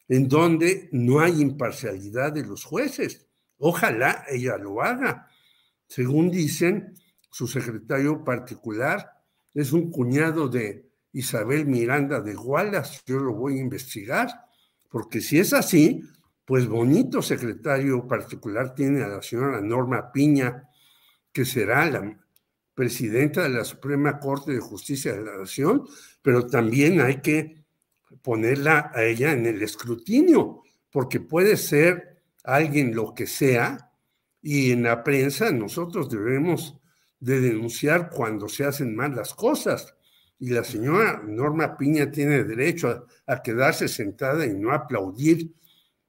en 0.08 0.28
donde 0.28 0.90
no 0.92 1.20
hay 1.20 1.40
imparcialidad 1.42 2.34
de 2.34 2.44
los 2.44 2.66
jueces. 2.66 3.28
Ojalá 3.58 4.26
ella 4.28 4.58
lo 4.58 4.82
haga. 4.82 5.28
Según 5.88 6.32
dicen, 6.32 6.96
su 7.32 7.48
secretario 7.48 8.24
particular 8.24 9.12
es 9.54 9.72
un 9.72 9.92
cuñado 9.92 10.50
de 10.50 10.90
Isabel 11.14 11.66
Miranda 11.66 12.22
de 12.22 12.34
Gualas. 12.34 13.04
Yo 13.06 13.20
lo 13.20 13.34
voy 13.34 13.58
a 13.58 13.62
investigar, 13.62 14.30
porque 14.90 15.22
si 15.22 15.40
es 15.40 15.54
así, 15.54 16.02
pues 16.50 16.68
bonito 16.68 17.22
secretario 17.22 18.08
particular 18.08 18.74
tiene 18.74 19.04
a 19.04 19.08
la 19.08 19.22
señora 19.22 19.62
Norma 19.62 20.12
Piña, 20.12 20.68
que 21.32 21.46
será 21.46 21.86
la 21.86 22.20
presidenta 22.74 23.44
de 23.44 23.50
la 23.50 23.64
Suprema 23.64 24.20
Corte 24.20 24.54
de 24.54 24.60
Justicia 24.60 25.14
de 25.14 25.24
la 25.24 25.38
Nación, 25.38 25.86
pero 26.24 26.48
también 26.48 27.02
hay 27.02 27.22
que 27.22 27.64
ponerla 28.24 28.92
a 28.96 29.04
ella 29.04 29.32
en 29.32 29.46
el 29.46 29.62
escrutinio, 29.62 30.64
porque 30.90 31.20
puede 31.20 31.56
ser 31.56 32.24
alguien 32.44 32.96
lo 32.96 33.14
que 33.14 33.28
sea, 33.28 33.92
y 34.42 34.72
en 34.72 34.82
la 34.82 35.04
prensa 35.04 35.52
nosotros 35.52 36.10
debemos 36.10 36.80
de 37.20 37.42
denunciar 37.42 38.10
cuando 38.10 38.50
se 38.50 38.66
hacen 38.66 38.96
mal 38.96 39.16
las 39.16 39.36
cosas. 39.36 39.94
Y 40.40 40.50
la 40.50 40.64
señora 40.64 41.22
Norma 41.24 41.78
Piña 41.78 42.10
tiene 42.10 42.44
derecho 42.44 42.90
a, 42.90 43.34
a 43.36 43.44
quedarse 43.44 43.88
sentada 43.88 44.48
y 44.48 44.56
no 44.56 44.72
aplaudir 44.72 45.54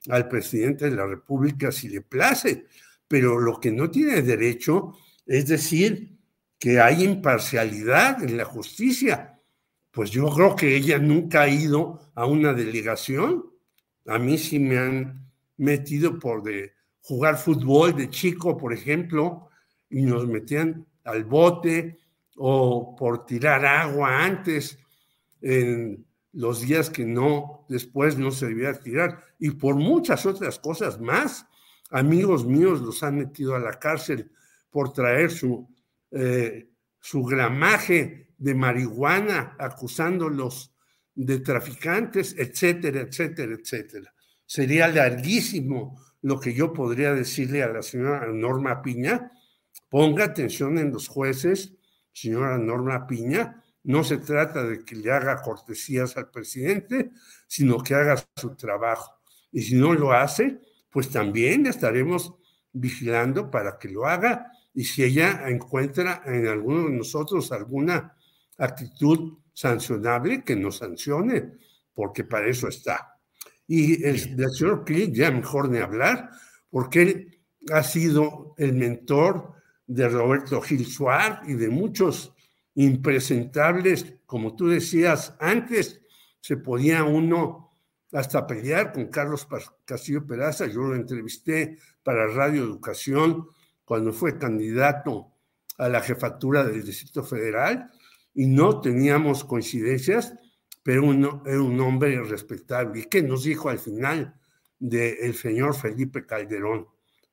al 0.09 0.29
presidente 0.29 0.89
de 0.89 0.97
la 0.97 1.07
República 1.07 1.71
si 1.71 1.89
le 1.89 2.01
place, 2.01 2.67
pero 3.07 3.39
lo 3.39 3.61
que 3.61 3.71
no 3.71 3.91
tiene 3.91 4.23
derecho 4.23 4.95
es 5.27 5.47
decir 5.47 6.17
que 6.59 6.81
hay 6.81 7.05
imparcialidad 7.05 8.23
en 8.23 8.37
la 8.37 8.45
justicia. 8.45 9.39
Pues 9.91 10.11
yo 10.11 10.29
creo 10.31 10.55
que 10.55 10.77
ella 10.77 10.99
nunca 10.99 11.43
ha 11.43 11.49
ido 11.49 12.13
a 12.15 12.27
una 12.27 12.53
delegación. 12.53 13.45
A 14.07 14.19
mí 14.19 14.39
sí 14.39 14.59
me 14.59 14.79
han 14.79 15.31
metido 15.57 16.19
por 16.19 16.43
de 16.43 16.73
jugar 17.03 17.37
fútbol 17.37 17.97
de 17.97 18.09
chico, 18.11 18.57
por 18.57 18.73
ejemplo, 18.73 19.49
y 19.89 20.03
nos 20.03 20.27
metían 20.27 20.87
al 21.05 21.25
bote 21.25 21.99
o 22.37 22.95
por 22.95 23.27
tirar 23.27 23.65
agua 23.65 24.25
antes 24.25 24.79
en 25.43 26.07
los 26.33 26.61
días 26.61 26.91
que 26.91 27.05
no, 27.05 27.67
después 27.69 28.17
no 28.17 28.31
se 28.31 28.47
debía 28.47 28.73
tirar, 28.75 29.21
y 29.39 29.51
por 29.51 29.77
muchas 29.77 30.27
otras 30.27 30.59
cosas 30.59 31.01
más. 31.01 31.47
Amigos 31.91 32.47
míos 32.47 32.81
los 32.81 33.03
han 33.03 33.17
metido 33.19 33.55
a 33.55 33.59
la 33.59 33.79
cárcel 33.79 34.31
por 34.71 34.93
traer 34.93 35.31
su, 35.31 35.69
eh, 36.13 36.71
su 37.01 37.25
gramaje 37.25 38.29
de 38.39 38.55
marihuana, 38.55 39.57
acusándolos 39.59 40.73
de 41.15 41.41
traficantes, 41.41 42.35
etcétera, 42.39 43.01
etcétera, 43.01 43.55
etcétera. 43.55 44.15
Sería 44.47 44.89
larguísimo 44.89 46.01
lo 46.23 46.39
que 46.39 46.55
yo 46.55 46.73
podría 46.73 47.15
decirle 47.15 47.63
a 47.63 47.69
la 47.69 47.83
señora 47.83 48.27
Norma 48.33 48.83
Piña. 48.83 49.33
Ponga 49.89 50.25
atención 50.25 50.79
en 50.79 50.93
los 50.93 51.09
jueces, 51.09 51.75
señora 52.13 52.57
Norma 52.59 53.07
Piña, 53.07 53.60
no 53.85 54.05
se 54.05 54.19
trata 54.19 54.63
de 54.65 54.85
que 54.85 54.97
le 54.97 55.11
haga 55.11 55.41
cortesías 55.43 56.17
al 56.17 56.31
presidente, 56.31 57.11
sino 57.47 57.83
que 57.83 57.95
haga 57.95 58.23
su 58.37 58.55
trabajo. 58.55 59.21
Y 59.53 59.63
si 59.63 59.75
no 59.75 59.95
lo 59.95 60.13
hace, 60.13 60.61
pues 60.91 61.11
también 61.11 61.67
estaremos 61.67 62.35
vigilando 62.73 63.51
para 63.51 63.79
que 63.79 63.89
lo 63.89 64.07
haga. 64.07 64.53
Y 64.75 64.85
si 64.85 65.03
ella 65.03 65.49
encuentra 65.49 66.23
en 66.27 66.47
alguno 66.47 66.89
de 66.89 66.97
nosotros 66.97 67.51
alguna 67.53 68.17
actitud 68.59 69.39
sancionable, 69.53 70.45
que 70.45 70.57
nos 70.57 70.79
sancione, 70.79 71.53
porque 71.95 72.25
para 72.25 72.49
eso 72.49 72.69
está. 72.69 73.19
Y 73.67 74.05
el, 74.05 74.37
del 74.37 74.51
señor 74.51 74.85
Clint, 74.85 75.15
ya 75.15 75.31
mejor 75.31 75.69
ni 75.69 75.79
hablar, 75.79 76.31
porque 76.71 77.03
él 77.03 77.41
ha 77.73 77.83
sido 77.83 78.55
el 78.59 78.75
mentor 78.75 79.55
de 79.87 80.09
Roberto 80.09 80.61
Gil 80.61 80.87
Suárez 80.87 81.39
y 81.49 81.55
de 81.55 81.69
muchos 81.69 82.33
impresentables, 82.75 84.15
como 84.27 84.55
tú 84.55 84.69
decías 84.69 85.35
antes, 85.41 86.01
se 86.41 86.57
podía 86.57 87.05
uno 87.05 87.71
hasta 88.13 88.47
pelear 88.47 88.93
con 88.93 89.07
Carlos 89.07 89.47
Castillo 89.85 90.27
Peraza. 90.27 90.67
Yo 90.67 90.81
lo 90.83 90.95
entrevisté 90.95 91.79
para 92.03 92.27
Radio 92.27 92.65
Educación 92.65 93.47
cuando 93.85 94.13
fue 94.13 94.39
candidato 94.39 95.33
a 95.79 95.89
la 95.89 96.01
jefatura 96.01 96.65
del 96.65 96.85
Distrito 96.85 97.23
Federal 97.23 97.91
y 98.35 98.47
no 98.47 98.81
teníamos 98.81 99.45
coincidencias, 99.45 100.35
pero 100.83 101.05
uno, 101.05 101.43
era 101.47 101.61
un 101.61 101.79
hombre 101.81 102.23
respetable. 102.23 103.01
¿Y 103.01 103.05
qué 103.05 103.23
nos 103.23 103.45
dijo 103.45 103.69
al 103.69 103.79
final 103.79 104.35
del 104.79 105.35
señor 105.35 105.75
Felipe 105.75 106.27
Calderón? 106.27 106.87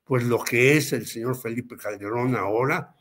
Pues 0.04 0.24
lo 0.24 0.44
que 0.44 0.78
es 0.78 0.94
el 0.94 1.06
señor 1.06 1.36
Felipe 1.38 1.76
Calderón 1.76 2.36
ahora, 2.36 2.96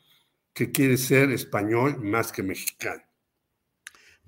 que 0.56 0.72
quiere 0.72 0.96
ser 0.96 1.30
español 1.32 2.02
más 2.02 2.32
que 2.32 2.42
mexicano. 2.42 3.02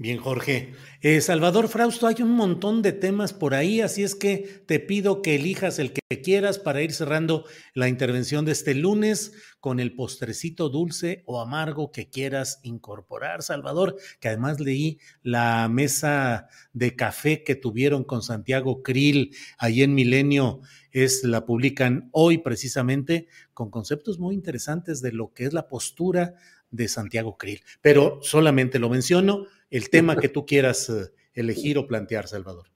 Bien, 0.00 0.18
Jorge. 0.18 0.74
Eh, 1.00 1.20
Salvador 1.20 1.66
Frausto, 1.66 2.06
hay 2.06 2.22
un 2.22 2.30
montón 2.30 2.82
de 2.82 2.92
temas 2.92 3.32
por 3.32 3.52
ahí, 3.52 3.80
así 3.80 4.04
es 4.04 4.14
que 4.14 4.62
te 4.64 4.78
pido 4.78 5.22
que 5.22 5.34
elijas 5.34 5.80
el 5.80 5.92
que 5.92 6.22
quieras 6.22 6.61
para 6.61 6.82
ir 6.82 6.92
cerrando 6.92 7.44
la 7.74 7.88
intervención 7.88 8.44
de 8.44 8.52
este 8.52 8.76
lunes 8.76 9.32
con 9.58 9.80
el 9.80 9.96
postrecito 9.96 10.68
dulce 10.68 11.24
o 11.26 11.40
amargo 11.40 11.90
que 11.90 12.08
quieras 12.08 12.61
incorporar, 12.62 13.42
Salvador, 13.42 13.96
que 14.20 14.28
además 14.28 14.61
leí 14.61 15.00
la 15.24 15.68
mesa 15.68 16.46
de 16.72 16.94
café 16.94 17.42
que 17.42 17.56
tuvieron 17.56 18.04
con 18.04 18.22
Santiago 18.22 18.84
Krill 18.84 19.34
ahí 19.58 19.82
en 19.82 19.96
Milenio, 19.96 20.61
es 20.92 21.24
la 21.24 21.44
publican 21.44 22.08
hoy 22.12 22.38
precisamente 22.38 23.26
con 23.52 23.68
conceptos 23.68 24.20
muy 24.20 24.37
interesantes 24.37 25.02
de 25.02 25.11
lo 25.11 25.32
que 25.32 25.46
es 25.46 25.52
la 25.52 25.68
postura 25.68 26.37
de 26.70 26.87
Santiago 26.87 27.37
Krill. 27.37 27.62
Pero 27.80 28.20
solamente 28.22 28.78
lo 28.78 28.90
menciono 28.90 29.46
el 29.70 29.90
tema 29.90 30.16
que 30.16 30.28
tú 30.28 30.46
quieras 30.46 30.88
eh, 30.88 31.11
elegir 31.35 31.78
o 31.78 31.87
plantear, 31.87 32.28
Salvador. 32.28 32.66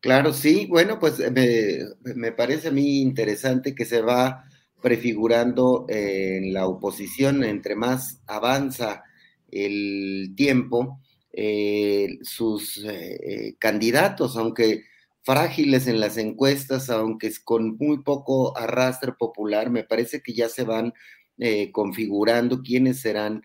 Claro, 0.00 0.32
sí. 0.32 0.66
Bueno, 0.66 0.98
pues 0.98 1.18
me, 1.32 1.78
me, 2.14 2.32
parece 2.32 2.68
a 2.68 2.72
mí 2.72 3.02
interesante 3.02 3.74
que 3.74 3.84
se 3.84 4.00
va 4.00 4.44
prefigurando 4.80 5.84
en 5.88 6.52
la 6.54 6.66
oposición, 6.66 7.44
entre 7.44 7.76
más 7.76 8.22
avanza 8.26 9.02
el 9.50 10.32
tiempo, 10.36 11.00
eh, 11.32 12.18
sus 12.22 12.82
eh, 12.84 13.54
candidatos, 13.58 14.36
aunque 14.36 14.84
frágiles 15.22 15.86
en 15.86 16.00
las 16.00 16.16
encuestas, 16.16 16.90
aunque 16.90 17.30
con 17.44 17.76
muy 17.76 18.02
poco 18.02 18.56
arrastre 18.56 19.12
popular, 19.12 19.70
me 19.70 19.84
parece 19.84 20.22
que 20.22 20.32
ya 20.32 20.48
se 20.48 20.64
van 20.64 20.92
eh, 21.38 21.70
configurando 21.72 22.62
quiénes 22.62 23.00
serán 23.00 23.42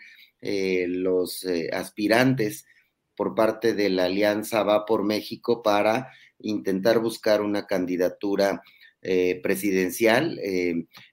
los 0.88 1.44
aspirantes 1.74 2.68
por 3.16 3.36
parte 3.36 3.74
de 3.74 3.90
la 3.90 4.06
Alianza 4.06 4.64
Va 4.64 4.86
por 4.86 5.04
México 5.04 5.62
para 5.64 6.10
intentar 6.40 7.00
buscar 7.00 7.42
una 7.42 7.66
candidatura 7.66 8.62
presidencial. 9.44 10.40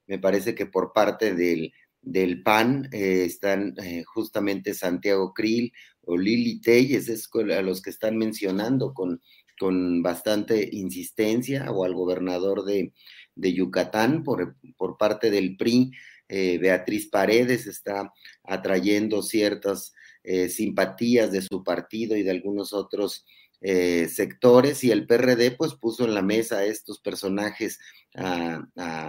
me 0.06 0.18
parece 0.18 0.54
que 0.54 0.64
por 0.64 0.94
parte 0.94 1.34
del, 1.34 1.74
del 2.00 2.42
PAN 2.42 2.88
están 2.90 3.74
justamente 4.06 4.72
Santiago 4.72 5.34
Krill, 5.34 5.72
o 6.04 6.16
Lili 6.16 6.60
Telles, 6.60 7.08
es 7.08 7.28
a 7.34 7.62
los 7.62 7.80
que 7.80 7.90
están 7.90 8.16
mencionando 8.16 8.92
con, 8.92 9.20
con 9.58 10.02
bastante 10.02 10.68
insistencia, 10.72 11.70
o 11.70 11.84
al 11.84 11.94
gobernador 11.94 12.64
de, 12.64 12.92
Yucatán 13.36 14.24
por, 14.24 14.56
por, 14.76 14.96
parte 14.96 15.30
del 15.30 15.56
PRI. 15.56 15.92
Eh, 16.28 16.58
Beatriz 16.58 17.08
Paredes 17.08 17.66
está 17.66 18.12
atrayendo 18.42 19.22
ciertas 19.22 19.92
eh, 20.24 20.48
simpatías 20.48 21.32
de 21.32 21.42
su 21.42 21.64
partido 21.64 22.16
y 22.16 22.22
de 22.22 22.30
algunos 22.30 22.72
otros 22.72 23.24
eh, 23.60 24.08
sectores 24.08 24.84
y 24.84 24.90
el 24.90 25.06
PRD 25.06 25.52
pues 25.52 25.74
puso 25.74 26.04
en 26.04 26.14
la 26.14 26.22
mesa 26.22 26.58
a 26.58 26.64
estos 26.64 27.00
personajes, 27.00 27.78
a, 28.14 28.66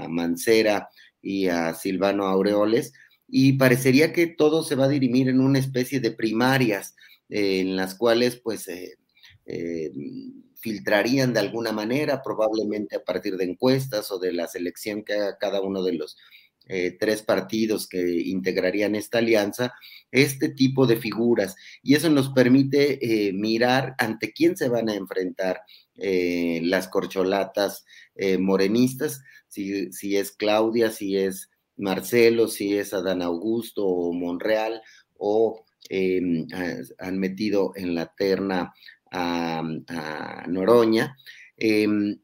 Mancera 0.09 0.89
y 1.21 1.47
a 1.47 1.73
Silvano 1.73 2.25
Aureoles, 2.25 2.93
y 3.27 3.53
parecería 3.53 4.13
que 4.13 4.27
todo 4.27 4.63
se 4.63 4.75
va 4.75 4.85
a 4.85 4.89
dirimir 4.89 5.29
en 5.29 5.39
una 5.39 5.59
especie 5.59 5.99
de 5.99 6.11
primarias 6.11 6.95
eh, 7.29 7.59
en 7.59 7.75
las 7.75 7.95
cuales 7.95 8.37
pues 8.37 8.67
filtrarían 10.55 11.33
de 11.33 11.41
alguna 11.41 11.73
manera, 11.73 12.21
probablemente 12.23 12.95
a 12.95 13.03
partir 13.03 13.35
de 13.35 13.43
encuestas 13.43 14.09
o 14.11 14.19
de 14.19 14.31
la 14.31 14.47
selección 14.47 15.03
que 15.03 15.13
haga 15.13 15.37
cada 15.37 15.61
uno 15.61 15.83
de 15.83 15.93
los 15.93 16.17
tres 16.99 17.21
partidos 17.21 17.87
que 17.87 18.21
integrarían 18.21 18.95
esta 18.95 19.17
alianza, 19.19 19.73
este 20.11 20.49
tipo 20.49 20.87
de 20.87 20.97
figuras. 20.97 21.55
Y 21.81 21.95
eso 21.95 22.09
nos 22.09 22.29
permite 22.29 23.31
mirar 23.33 23.95
ante 23.97 24.31
quién 24.31 24.55
se 24.55 24.69
van 24.69 24.89
a 24.89 24.95
enfrentar 24.95 25.61
las 25.95 26.87
corcholatas 26.87 27.85
morenistas, 28.39 29.21
si, 29.47 29.91
si 29.91 30.17
es 30.17 30.31
Claudia, 30.31 30.89
si 30.89 31.17
es 31.17 31.49
Marcelo, 31.77 32.47
si 32.47 32.77
es 32.77 32.93
Adán 32.93 33.21
Augusto 33.21 33.85
o 33.85 34.13
Monreal, 34.13 34.81
o 35.17 35.65
em, 35.89 36.47
han 36.99 37.19
metido 37.19 37.73
en 37.75 37.95
la 37.95 38.13
terna 38.13 38.73
a, 39.11 39.63
Noroña. 40.47 41.17
Em, 41.57 42.19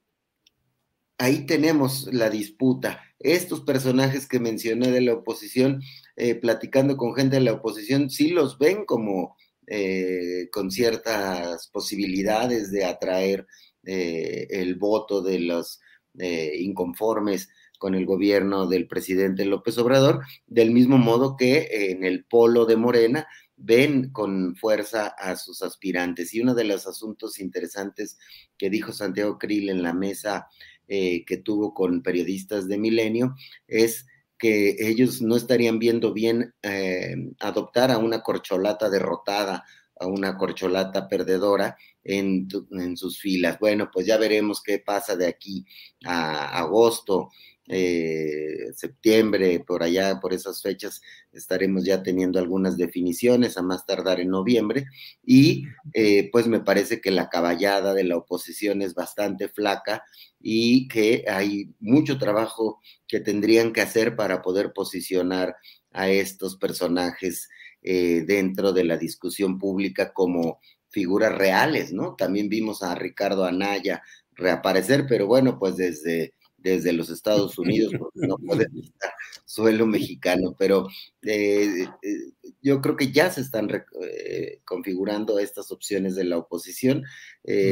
ahí 1.17 1.45
tenemos 1.45 2.12
la 2.12 2.30
disputa. 2.30 3.04
Estos 3.19 3.62
personajes 3.62 4.27
que 4.27 4.39
mencioné 4.39 4.91
de 4.91 5.01
la 5.01 5.13
oposición, 5.13 5.82
eh, 6.15 6.36
platicando 6.36 6.95
con 6.95 7.13
gente 7.13 7.36
de 7.36 7.43
la 7.43 7.53
oposición, 7.53 8.10
sí 8.10 8.29
los 8.29 8.58
ven 8.58 8.86
como 8.86 9.36
eh, 9.67 10.47
con 10.51 10.71
ciertas 10.71 11.67
posibilidades 11.67 12.71
de 12.71 12.86
atraer 12.86 13.45
eh, 13.84 14.47
el 14.49 14.75
voto 14.75 15.21
de 15.21 15.39
los 15.39 15.82
inconformes 16.21 17.49
con 17.77 17.95
el 17.95 18.05
gobierno 18.05 18.67
del 18.67 18.88
presidente 18.88 19.45
López 19.45 19.77
Obrador, 19.77 20.25
del 20.47 20.71
mismo 20.71 20.97
modo 20.97 21.38
que 21.38 21.91
en 21.91 22.03
el 22.03 22.25
polo 22.25 22.65
de 22.65 22.75
Morena 22.75 23.25
ven 23.55 24.12
con 24.12 24.55
fuerza 24.55 25.08
a 25.08 25.36
sus 25.36 25.62
aspirantes. 25.62 26.34
Y 26.34 26.41
uno 26.41 26.55
de 26.55 26.65
los 26.65 26.88
asuntos 26.88 27.39
interesantes 27.39 28.17
que 28.58 28.69
dijo 28.69 28.91
Santiago 28.91 29.38
Krill 29.38 29.69
en 29.69 29.84
la 29.84 29.93
mesa 29.93 30.47
eh, 30.89 31.23
que 31.23 31.38
tuvo 31.38 31.73
con 31.73 32.02
periodistas 32.02 32.67
de 32.67 32.80
Milenio 32.80 33.36
es 33.67 34.08
que 34.39 34.75
ellos 34.80 35.21
no 35.21 35.36
estarían 35.36 35.78
viendo 35.78 36.13
bien 36.13 36.56
eh, 36.63 37.15
adoptar 37.39 37.91
a 37.91 37.99
una 37.99 38.21
corcholata 38.23 38.89
derrotada, 38.89 39.65
a 39.99 40.07
una 40.07 40.38
corcholata 40.38 41.07
perdedora 41.07 41.77
en, 42.03 42.47
sus 42.95 43.19
filas. 43.19 43.59
Bueno, 43.59 43.89
pues 43.93 44.07
ya 44.07 44.17
veremos 44.17 44.62
qué 44.63 44.79
pasa 44.79 45.15
de 45.15 45.27
aquí 45.27 45.65
a 46.05 46.57
agosto 46.59 47.29
eh, 47.71 48.71
septiembre, 48.73 49.59
por 49.59 49.83
allá, 49.83 50.19
por 50.19 50.33
esas 50.33 50.59
fechas, 50.59 51.01
estaremos 51.31 51.85
ya 51.85 52.01
teniendo 52.01 52.39
algunas 52.39 52.77
definiciones, 52.77 53.57
a 53.57 53.62
más 53.62 53.85
tardar 53.85 54.19
en 54.19 54.31
noviembre, 54.31 54.85
y 55.23 55.65
eh, 55.93 56.29
pues 56.31 56.47
me 56.47 56.62
parece 56.62 56.99
que 56.99 57.12
la 57.12 57.29
caballada 57.29 57.93
de 57.93 58.05
la 58.05 58.17
oposición 58.17 58.81
es 58.81 58.95
bastante 58.95 59.49
flaca 59.49 60.03
y 60.39 60.88
que 60.88 61.25
hay 61.27 61.75
mucho 61.79 62.17
trabajo 62.17 62.79
que 63.07 63.19
tendrían 63.19 63.71
que 63.71 63.81
hacer 63.81 64.15
para 64.15 64.41
poder 64.41 64.73
posicionar 64.73 65.55
a 65.91 66.09
estos 66.09 66.55
personajes 66.55 67.49
eh, 67.82 68.24
dentro 68.26 68.74
de 68.74 68.84
la 68.84 68.98
discusión 68.98 69.58
pública 69.58 70.13
como 70.13 70.60
figuras 70.89 71.36
reales, 71.38 71.94
¿no? 71.94 72.15
También 72.15 72.50
vimos 72.50 72.84
a 72.84 72.96
Ricardo 72.96 73.46
Anaya 73.46 74.02
reaparecer, 74.34 75.06
pero 75.08 75.28
bueno, 75.28 75.60
pues 75.60 75.78
desde 75.78 76.34
desde 76.62 76.94
los 76.94 77.10
Estados 77.10 77.58
Unidos, 77.58 77.94
porque 77.98 78.28
no 78.28 78.38
puede 78.38 78.68
estar 78.84 79.12
suelo 79.46 79.86
mexicano, 79.86 80.56
pero 80.58 80.88
eh, 81.22 81.86
eh, 82.02 82.32
yo 82.62 82.82
creo 82.82 82.96
que 82.96 83.12
ya 83.12 83.30
se 83.32 83.42
están 83.42 83.70
eh, 84.02 84.60
configurando 84.65 85.39
estas 85.39 85.72
opciones 85.72 86.15
de 86.15 86.26
la 86.26 86.38
oposición 86.38 87.04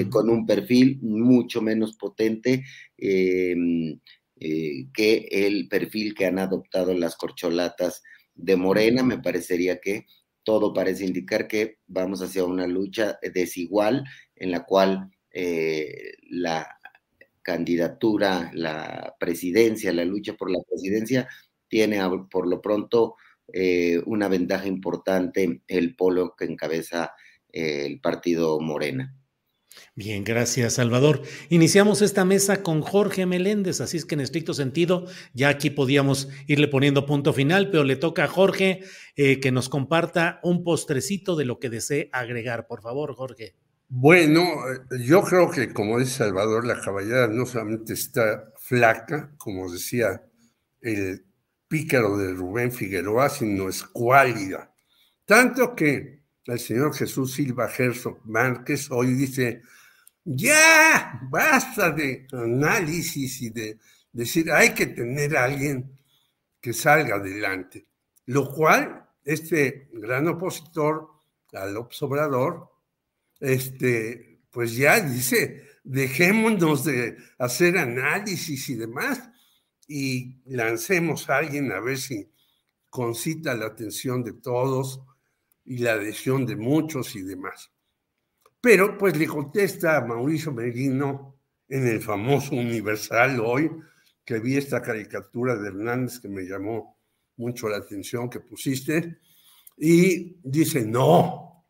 con 0.10 0.30
un 0.30 0.46
perfil 0.48 0.98
mucho 1.02 1.62
menos 1.62 1.96
potente 1.98 2.64
que 2.98 4.00
el 5.32 5.68
perfil 5.68 6.16
que 6.16 6.26
han 6.26 6.40
adoptado 6.40 6.94
las 6.94 7.16
corcholatas 7.16 8.02
de 8.38 8.56
Morena. 8.56 9.04
Me 9.04 9.20
parecería 9.20 9.80
que 9.80 10.06
todo 10.44 10.74
parece 10.74 11.06
indicar 11.06 11.48
que 11.48 11.80
vamos 11.88 12.22
hacia 12.22 12.46
una 12.46 12.68
lucha 12.68 13.20
desigual 13.34 14.06
en 14.36 14.52
la 14.52 14.64
cual 14.64 15.12
la 16.30 16.78
candidatura, 17.48 18.52
la 18.54 19.16
presidencia, 19.18 19.94
la 19.94 20.04
lucha 20.04 20.34
por 20.34 20.52
la 20.52 20.60
presidencia, 20.68 21.30
tiene 21.70 22.00
por 22.30 22.46
lo 22.46 22.62
pronto 22.62 23.16
eh, 23.54 24.02
una 24.06 24.28
ventaja 24.28 24.68
importante 24.68 25.62
el 25.68 25.96
polo 25.96 26.36
que 26.38 26.44
encabeza 26.44 27.14
eh, 27.52 27.86
el 27.86 28.02
partido 28.02 28.60
Morena. 28.60 29.16
Bien, 29.98 30.24
gracias 30.24 30.74
Salvador. 30.74 31.24
Iniciamos 31.50 32.04
esta 32.04 32.24
mesa 32.24 32.62
con 32.62 32.82
Jorge 32.82 33.26
Meléndez, 33.26 33.82
así 33.82 33.98
es 33.98 34.06
que 34.06 34.14
en 34.14 34.22
estricto 34.22 34.54
sentido 34.54 35.08
ya 35.34 35.50
aquí 35.50 35.72
podíamos 35.72 36.30
irle 36.46 36.68
poniendo 36.68 37.08
punto 37.08 37.34
final, 37.34 37.72
pero 37.72 37.84
le 37.84 37.96
toca 37.96 38.26
a 38.26 38.28
Jorge 38.28 38.84
eh, 39.16 39.40
que 39.40 39.52
nos 39.52 39.70
comparta 39.70 40.40
un 40.44 40.64
postrecito 40.64 41.36
de 41.36 41.46
lo 41.46 41.58
que 41.58 41.72
desee 41.72 42.12
agregar. 42.14 42.68
Por 42.68 42.84
favor, 42.84 43.16
Jorge. 43.16 43.56
Bueno, 43.90 44.44
yo 45.00 45.24
creo 45.24 45.50
que 45.50 45.74
como 45.74 45.98
dice 45.98 46.20
Salvador, 46.20 46.64
la 46.68 46.80
caballada 46.80 47.28
no 47.28 47.48
solamente 47.48 47.94
está 47.94 48.54
flaca, 48.60 49.34
como 49.38 49.72
decía 49.72 50.22
el 50.80 51.26
pícaro 51.68 52.20
de 52.20 52.36
Rubén 52.36 52.72
Figueroa, 52.72 53.30
sino 53.30 53.68
es 53.68 53.82
cuálida. 53.82 54.72
Tanto 55.26 55.74
que 55.76 56.22
el 56.46 56.60
señor 56.60 56.94
Jesús 56.94 57.34
Silva 57.34 57.68
Gerso 57.68 58.20
Márquez 58.26 58.92
hoy 58.92 59.16
dice, 59.16 59.64
ya, 60.30 61.22
basta 61.30 61.90
de 61.92 62.28
análisis 62.34 63.42
y 63.42 63.50
de 63.50 63.80
decir, 64.12 64.52
hay 64.52 64.74
que 64.74 64.88
tener 64.88 65.38
a 65.38 65.46
alguien 65.46 65.98
que 66.60 66.74
salga 66.74 67.16
adelante. 67.16 67.88
Lo 68.26 68.52
cual, 68.54 69.08
este 69.24 69.90
gran 69.94 70.28
opositor 70.28 71.10
al 71.54 71.78
obsobrador, 71.78 72.70
este, 73.40 74.42
pues 74.52 74.76
ya 74.76 75.00
dice, 75.00 75.64
dejémonos 75.86 76.84
de 76.84 77.16
hacer 77.38 77.78
análisis 77.78 78.68
y 78.68 78.76
demás 78.76 79.30
y 79.88 80.42
lancemos 80.46 81.30
a 81.30 81.38
alguien 81.38 81.72
a 81.72 81.80
ver 81.80 81.98
si 81.98 82.30
concita 82.90 83.56
la 83.56 83.68
atención 83.68 84.26
de 84.26 84.34
todos 84.34 85.00
y 85.64 85.78
la 85.78 85.94
adhesión 85.94 86.46
de 86.46 86.58
muchos 86.58 87.16
y 87.16 87.22
demás. 87.22 87.72
Pero 88.68 88.98
pues 88.98 89.16
le 89.16 89.28
contesta 89.28 89.96
a 89.96 90.06
Mauricio 90.06 90.52
Merino 90.52 91.40
en 91.70 91.88
el 91.88 92.02
famoso 92.02 92.54
Universal 92.54 93.40
hoy, 93.40 93.72
que 94.26 94.40
vi 94.40 94.58
esta 94.58 94.82
caricatura 94.82 95.56
de 95.56 95.70
Hernández 95.70 96.20
que 96.20 96.28
me 96.28 96.42
llamó 96.42 97.00
mucho 97.38 97.70
la 97.70 97.78
atención 97.78 98.30
que 98.30 98.42
pusiste, 98.42 99.20
y 99.78 100.36
dice, 100.44 100.86
no, 100.86 101.66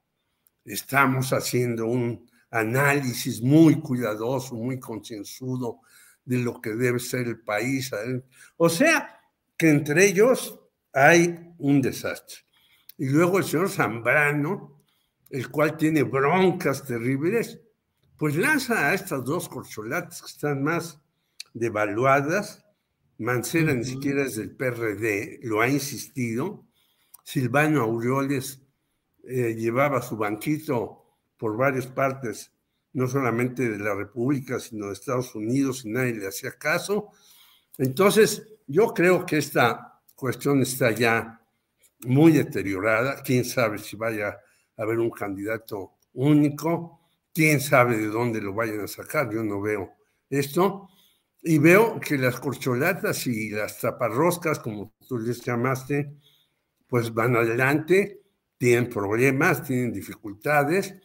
estamos 0.65 1.33
haciendo 1.33 1.85
un 1.85 2.27
análisis 2.49 3.43
muy 3.43 3.79
cuidadoso, 3.79 4.55
muy 4.55 4.79
concienzudo 4.79 5.81
de 6.25 6.39
lo 6.39 6.59
que 6.59 6.71
debe 6.71 6.97
ser 6.97 7.27
el 7.27 7.41
país. 7.41 7.91
O 8.55 8.69
sea, 8.69 9.21
que 9.55 9.69
entre 9.69 10.03
ellos 10.03 10.59
hay 10.91 11.53
un 11.59 11.79
desastre. 11.79 12.37
Y 12.97 13.05
luego 13.05 13.37
el 13.37 13.43
señor 13.43 13.69
Zambrano, 13.69 14.76
el 15.29 15.49
cual 15.49 15.77
tiene 15.77 16.03
broncas 16.03 16.83
terribles, 16.83 17.59
pues 18.17 18.35
lanza 18.35 18.89
a 18.89 18.93
estas 18.93 19.23
dos 19.23 19.47
corcholatas 19.49 20.21
que 20.21 20.27
están 20.27 20.63
más 20.63 20.99
devaluadas. 21.53 22.65
Mancera 23.19 23.73
ni 23.73 23.83
siquiera 23.83 24.23
es 24.23 24.35
del 24.35 24.51
PRD, 24.51 25.39
lo 25.43 25.61
ha 25.61 25.67
insistido. 25.67 26.65
Silvano 27.23 27.81
Aureoles 27.81 28.61
eh, 29.23 29.55
llevaba 29.55 30.01
su 30.01 30.17
banquito 30.17 31.03
por 31.37 31.57
varias 31.57 31.87
partes, 31.87 32.51
no 32.93 33.07
solamente 33.07 33.69
de 33.69 33.77
la 33.77 33.93
República, 33.93 34.59
sino 34.59 34.87
de 34.87 34.93
Estados 34.93 35.35
Unidos, 35.35 35.85
y 35.85 35.89
nadie 35.89 36.13
le 36.13 36.27
hacía 36.27 36.51
caso. 36.53 37.11
Entonces, 37.77 38.47
yo 38.65 38.93
creo 38.93 39.25
que 39.25 39.37
esta 39.37 40.01
cuestión 40.15 40.61
está 40.61 40.91
ya 40.91 41.41
muy 42.01 42.31
deteriorada. 42.31 43.21
Quién 43.23 43.45
sabe 43.45 43.77
si 43.77 43.95
vaya 43.95 44.29
a 44.29 44.39
haber 44.77 44.99
un 44.99 45.09
candidato 45.09 45.97
único. 46.13 47.01
Quién 47.33 47.59
sabe 47.59 47.97
de 47.97 48.07
dónde 48.07 48.41
lo 48.41 48.53
vayan 48.53 48.81
a 48.81 48.87
sacar. 48.87 49.31
Yo 49.31 49.43
no 49.43 49.61
veo 49.61 49.93
esto. 50.29 50.89
Y 51.41 51.59
veo 51.59 51.99
que 51.99 52.17
las 52.17 52.39
corcholatas 52.39 53.27
y 53.27 53.51
las 53.51 53.79
taparroscas, 53.79 54.59
como 54.59 54.93
tú 55.07 55.19
les 55.19 55.41
llamaste, 55.41 56.13
pues 56.87 57.13
van 57.13 57.35
adelante, 57.35 58.21
tienen 58.57 58.89
problemas, 58.89 59.63
tienen 59.63 59.93
dificultades, 59.93 60.95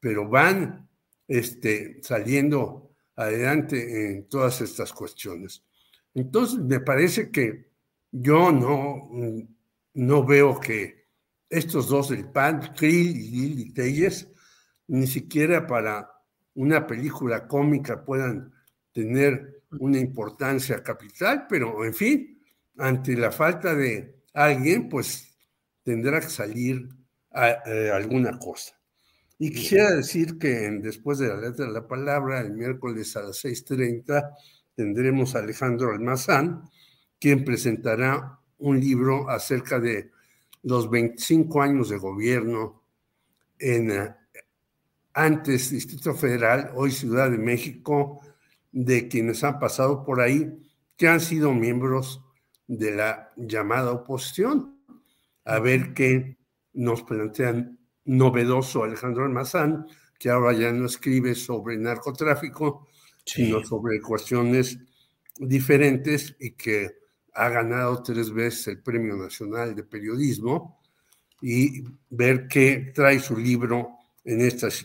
pero 0.00 0.28
van 0.28 0.88
este, 1.26 2.00
saliendo 2.02 2.90
adelante 3.14 4.12
en 4.12 4.28
todas 4.28 4.60
estas 4.60 4.92
cuestiones. 4.92 5.64
Entonces, 6.14 6.58
me 6.58 6.80
parece 6.80 7.30
que 7.30 7.70
yo 8.10 8.50
no, 8.50 9.10
no 9.94 10.24
veo 10.24 10.58
que 10.58 10.97
estos 11.48 11.88
dos 11.88 12.10
del 12.10 12.30
PAN, 12.30 12.74
Krill 12.76 13.16
y 13.16 13.30
Lili 13.30 13.72
Telles, 13.72 14.28
ni 14.88 15.06
siquiera 15.06 15.66
para 15.66 16.10
una 16.54 16.86
película 16.86 17.46
cómica 17.46 18.04
puedan 18.04 18.52
tener 18.92 19.62
una 19.78 19.98
importancia 19.98 20.82
capital, 20.82 21.46
pero 21.48 21.84
en 21.84 21.94
fin, 21.94 22.42
ante 22.78 23.16
la 23.16 23.30
falta 23.30 23.74
de 23.74 24.22
alguien, 24.34 24.88
pues 24.88 25.36
tendrá 25.82 26.20
que 26.20 26.28
salir 26.28 26.88
a, 27.30 27.50
eh, 27.66 27.90
alguna 27.90 28.38
cosa. 28.38 28.74
Y 29.38 29.52
quisiera 29.52 29.94
decir 29.94 30.38
que 30.38 30.48
después 30.82 31.18
de 31.18 31.28
la 31.28 31.36
letra 31.36 31.66
de 31.66 31.72
la 31.72 31.86
palabra, 31.86 32.40
el 32.40 32.52
miércoles 32.52 33.16
a 33.16 33.22
las 33.22 33.44
6.30, 33.44 34.34
tendremos 34.74 35.34
a 35.34 35.40
Alejandro 35.40 35.92
Almazán, 35.92 36.62
quien 37.20 37.44
presentará 37.44 38.40
un 38.58 38.80
libro 38.80 39.30
acerca 39.30 39.78
de 39.78 40.10
los 40.68 40.90
25 40.90 41.62
años 41.62 41.88
de 41.88 41.96
gobierno 41.96 42.82
en 43.58 43.90
eh, 43.90 44.14
antes 45.14 45.70
Distrito 45.70 46.14
Federal, 46.14 46.72
hoy 46.74 46.90
Ciudad 46.90 47.30
de 47.30 47.38
México, 47.38 48.20
de 48.70 49.08
quienes 49.08 49.42
han 49.44 49.58
pasado 49.58 50.04
por 50.04 50.20
ahí, 50.20 50.60
que 50.96 51.08
han 51.08 51.20
sido 51.20 51.54
miembros 51.54 52.22
de 52.66 52.94
la 52.94 53.32
llamada 53.36 53.92
oposición. 53.92 54.78
A 55.46 55.58
ver 55.58 55.94
qué 55.94 56.36
nos 56.74 57.02
plantean 57.02 57.78
novedoso 58.04 58.84
Alejandro 58.84 59.24
Almazán, 59.24 59.86
que 60.18 60.28
ahora 60.28 60.52
ya 60.52 60.70
no 60.70 60.84
escribe 60.84 61.34
sobre 61.34 61.78
narcotráfico, 61.78 62.88
sino 63.24 63.64
sobre 63.64 64.02
cuestiones 64.02 64.78
diferentes 65.38 66.36
y 66.38 66.50
que 66.50 67.07
ha 67.38 67.48
ganado 67.50 68.02
tres 68.02 68.32
veces 68.32 68.66
el 68.66 68.82
Premio 68.82 69.16
Nacional 69.16 69.72
de 69.74 69.84
Periodismo 69.84 70.80
y 71.40 71.84
ver 72.10 72.48
qué 72.48 72.90
trae 72.92 73.20
su 73.20 73.36
libro 73.36 73.90
en 74.24 74.40
estas 74.40 74.84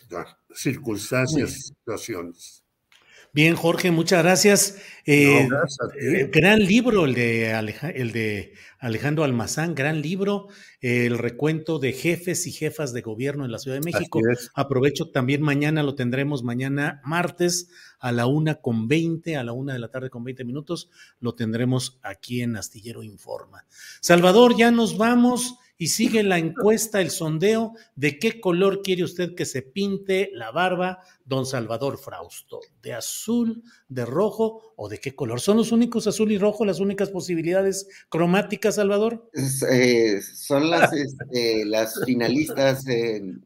circunstancias 0.54 1.50
y 1.58 1.62
situaciones. 1.62 2.62
Bien, 3.36 3.56
Jorge, 3.56 3.89
muchas 3.89 4.22
gracias. 4.22 4.78
Eh, 5.08 5.50
eh, 6.00 6.30
gran 6.32 6.60
libro 6.60 7.06
el 7.06 7.15
de, 7.15 7.50
el 7.96 8.12
de 8.12 8.54
Alejandro 8.78 9.24
Almazán, 9.24 9.74
gran 9.74 10.04
libro, 10.04 10.50
el 10.82 11.17
recuento 11.17 11.80
de 11.80 11.93
jefes 11.93 12.46
y 12.46 12.52
jefas 12.52 12.93
de 12.93 13.02
gobierno 13.02 13.43
en 13.43 13.52
la 13.52 13.58
Ciudad 13.58 13.78
de 13.78 13.91
México. 13.91 14.19
Aprovecho 14.54 15.10
también 15.10 15.41
mañana, 15.41 15.82
lo 15.82 15.96
tendremos 15.96 16.43
mañana 16.43 17.02
martes 17.06 17.69
a 17.98 18.12
la 18.12 18.28
una 18.28 18.62
con 18.62 18.88
veinte, 18.88 19.36
a 19.36 19.43
la 19.43 19.54
una 19.54 19.74
de 19.74 19.80
la 19.80 19.88
tarde 19.88 20.12
con 20.12 20.24
veinte 20.24 20.43
minutos, 20.43 20.91
lo 21.19 21.34
tendremos 21.34 22.00
aquí 22.04 22.43
en 22.43 22.56
Astillero 22.56 23.02
Informa. 23.02 23.65
Salvador, 24.00 24.56
ya 24.56 24.69
nos 24.69 24.96
vamos 24.96 25.56
y 25.84 25.88
sigue 25.88 26.24
la 26.24 26.38
encuesta, 26.38 27.02
el 27.02 27.12
sondeo 27.12 27.74
de 27.98 28.17
qué 28.17 28.39
color 28.39 28.82
quiere 28.82 29.04
usted 29.04 29.36
que 29.36 29.43
se 29.43 29.62
pinte 29.62 30.30
la 30.32 30.50
barba, 30.50 31.00
don 31.26 31.46
Salvador 31.46 31.98
Frausto, 31.98 32.62
de 32.82 32.93
azul, 32.93 33.62
de 33.89 34.06
rojo 34.06 34.74
o 34.78 34.88
de 34.88 35.00
qué 35.00 35.13
color. 35.13 35.41
¿Son 35.41 35.58
los 35.58 35.74
únicos 35.74 36.08
azul 36.08 36.32
y 36.32 36.38
rojo 36.38 36.63
las 36.63 36.80
únicas 36.80 37.10
posibilidades 37.10 37.89
cromáticas, 38.08 38.76
Salvador? 38.76 39.30
Eh, 39.69 40.22
son 40.22 40.69
las, 40.69 40.93
este, 40.93 41.65
las 41.65 42.00
finalistas, 42.06 42.88
en, 42.88 43.46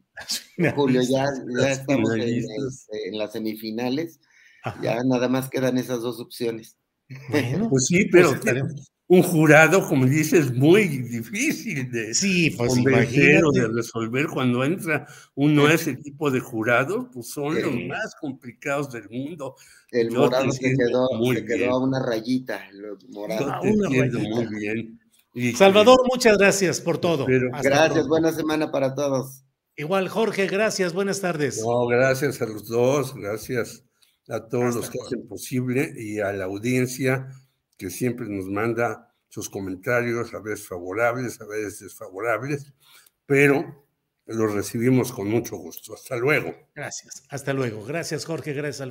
Julio, 0.76 1.02
ya, 1.02 1.24
estamos 1.68 2.14
este, 2.14 3.08
en, 3.08 3.18
las 3.18 3.32
semifinales, 3.32 4.20
ya 4.80 5.02
nada 5.02 5.28
más 5.28 5.50
quedan 5.50 5.76
esas 5.76 6.02
dos 6.02 6.20
opciones. 6.20 6.76
Bueno, 7.30 7.68
pues 7.68 7.86
sí, 7.86 8.04
pero 8.12 8.30
pues 8.40 8.92
un 9.08 9.22
jurado, 9.22 9.86
como 9.88 10.04
dices, 10.04 10.52
muy 10.52 10.86
difícil 10.86 11.90
de 11.90 12.12
sí, 12.12 12.50
pues 12.50 12.74
convencer 12.74 13.42
o 13.42 13.50
de 13.50 13.66
resolver 13.68 14.26
cuando 14.28 14.62
entra 14.62 15.06
uno 15.34 15.66
a 15.66 15.72
ese 15.72 15.94
tipo 15.96 16.30
de 16.30 16.40
jurado, 16.40 17.10
pues 17.10 17.30
son 17.30 17.60
los 17.60 17.74
más 17.88 18.14
complicados 18.20 18.92
del 18.92 19.08
mundo. 19.08 19.56
El 19.90 20.10
morado 20.10 20.52
se 20.52 20.74
quedó, 20.76 21.08
se 21.32 21.44
quedó 21.44 21.70
a 21.70 21.82
una 21.82 22.04
rayita. 22.04 22.60
morado. 23.08 23.64
muy 23.64 24.46
bien. 24.46 25.00
Salvador, 25.56 26.00
muchas 26.12 26.36
gracias 26.36 26.78
por 26.78 26.98
todo. 26.98 27.24
gracias, 27.62 28.06
buena 28.06 28.30
semana 28.30 28.70
para 28.70 28.94
todos. 28.94 29.42
Igual, 29.74 30.08
Jorge, 30.08 30.48
gracias, 30.48 30.92
buenas 30.92 31.20
tardes. 31.20 31.62
No, 31.64 31.86
gracias 31.86 32.42
a 32.42 32.46
los 32.46 32.68
dos, 32.68 33.14
gracias 33.14 33.84
a 34.28 34.46
todos 34.48 34.74
los 34.74 34.90
que 34.90 34.98
hacen 35.00 35.26
posible 35.26 35.94
y 35.96 36.18
a 36.18 36.32
la 36.32 36.44
audiencia 36.44 37.28
que 37.78 37.90
siempre 37.90 38.26
nos 38.28 38.46
manda 38.46 39.14
sus 39.28 39.48
comentarios, 39.48 40.34
a 40.34 40.40
veces 40.40 40.66
favorables, 40.66 41.40
a 41.40 41.46
veces 41.46 41.80
desfavorables, 41.80 42.72
pero 43.24 43.86
los 44.26 44.52
recibimos 44.52 45.12
con 45.12 45.28
mucho 45.28 45.56
gusto. 45.56 45.94
Hasta 45.94 46.16
luego. 46.16 46.54
Gracias. 46.74 47.22
Hasta 47.30 47.52
luego. 47.52 47.84
Gracias, 47.84 48.24
Jorge. 48.24 48.52
Gracias. 48.52 48.90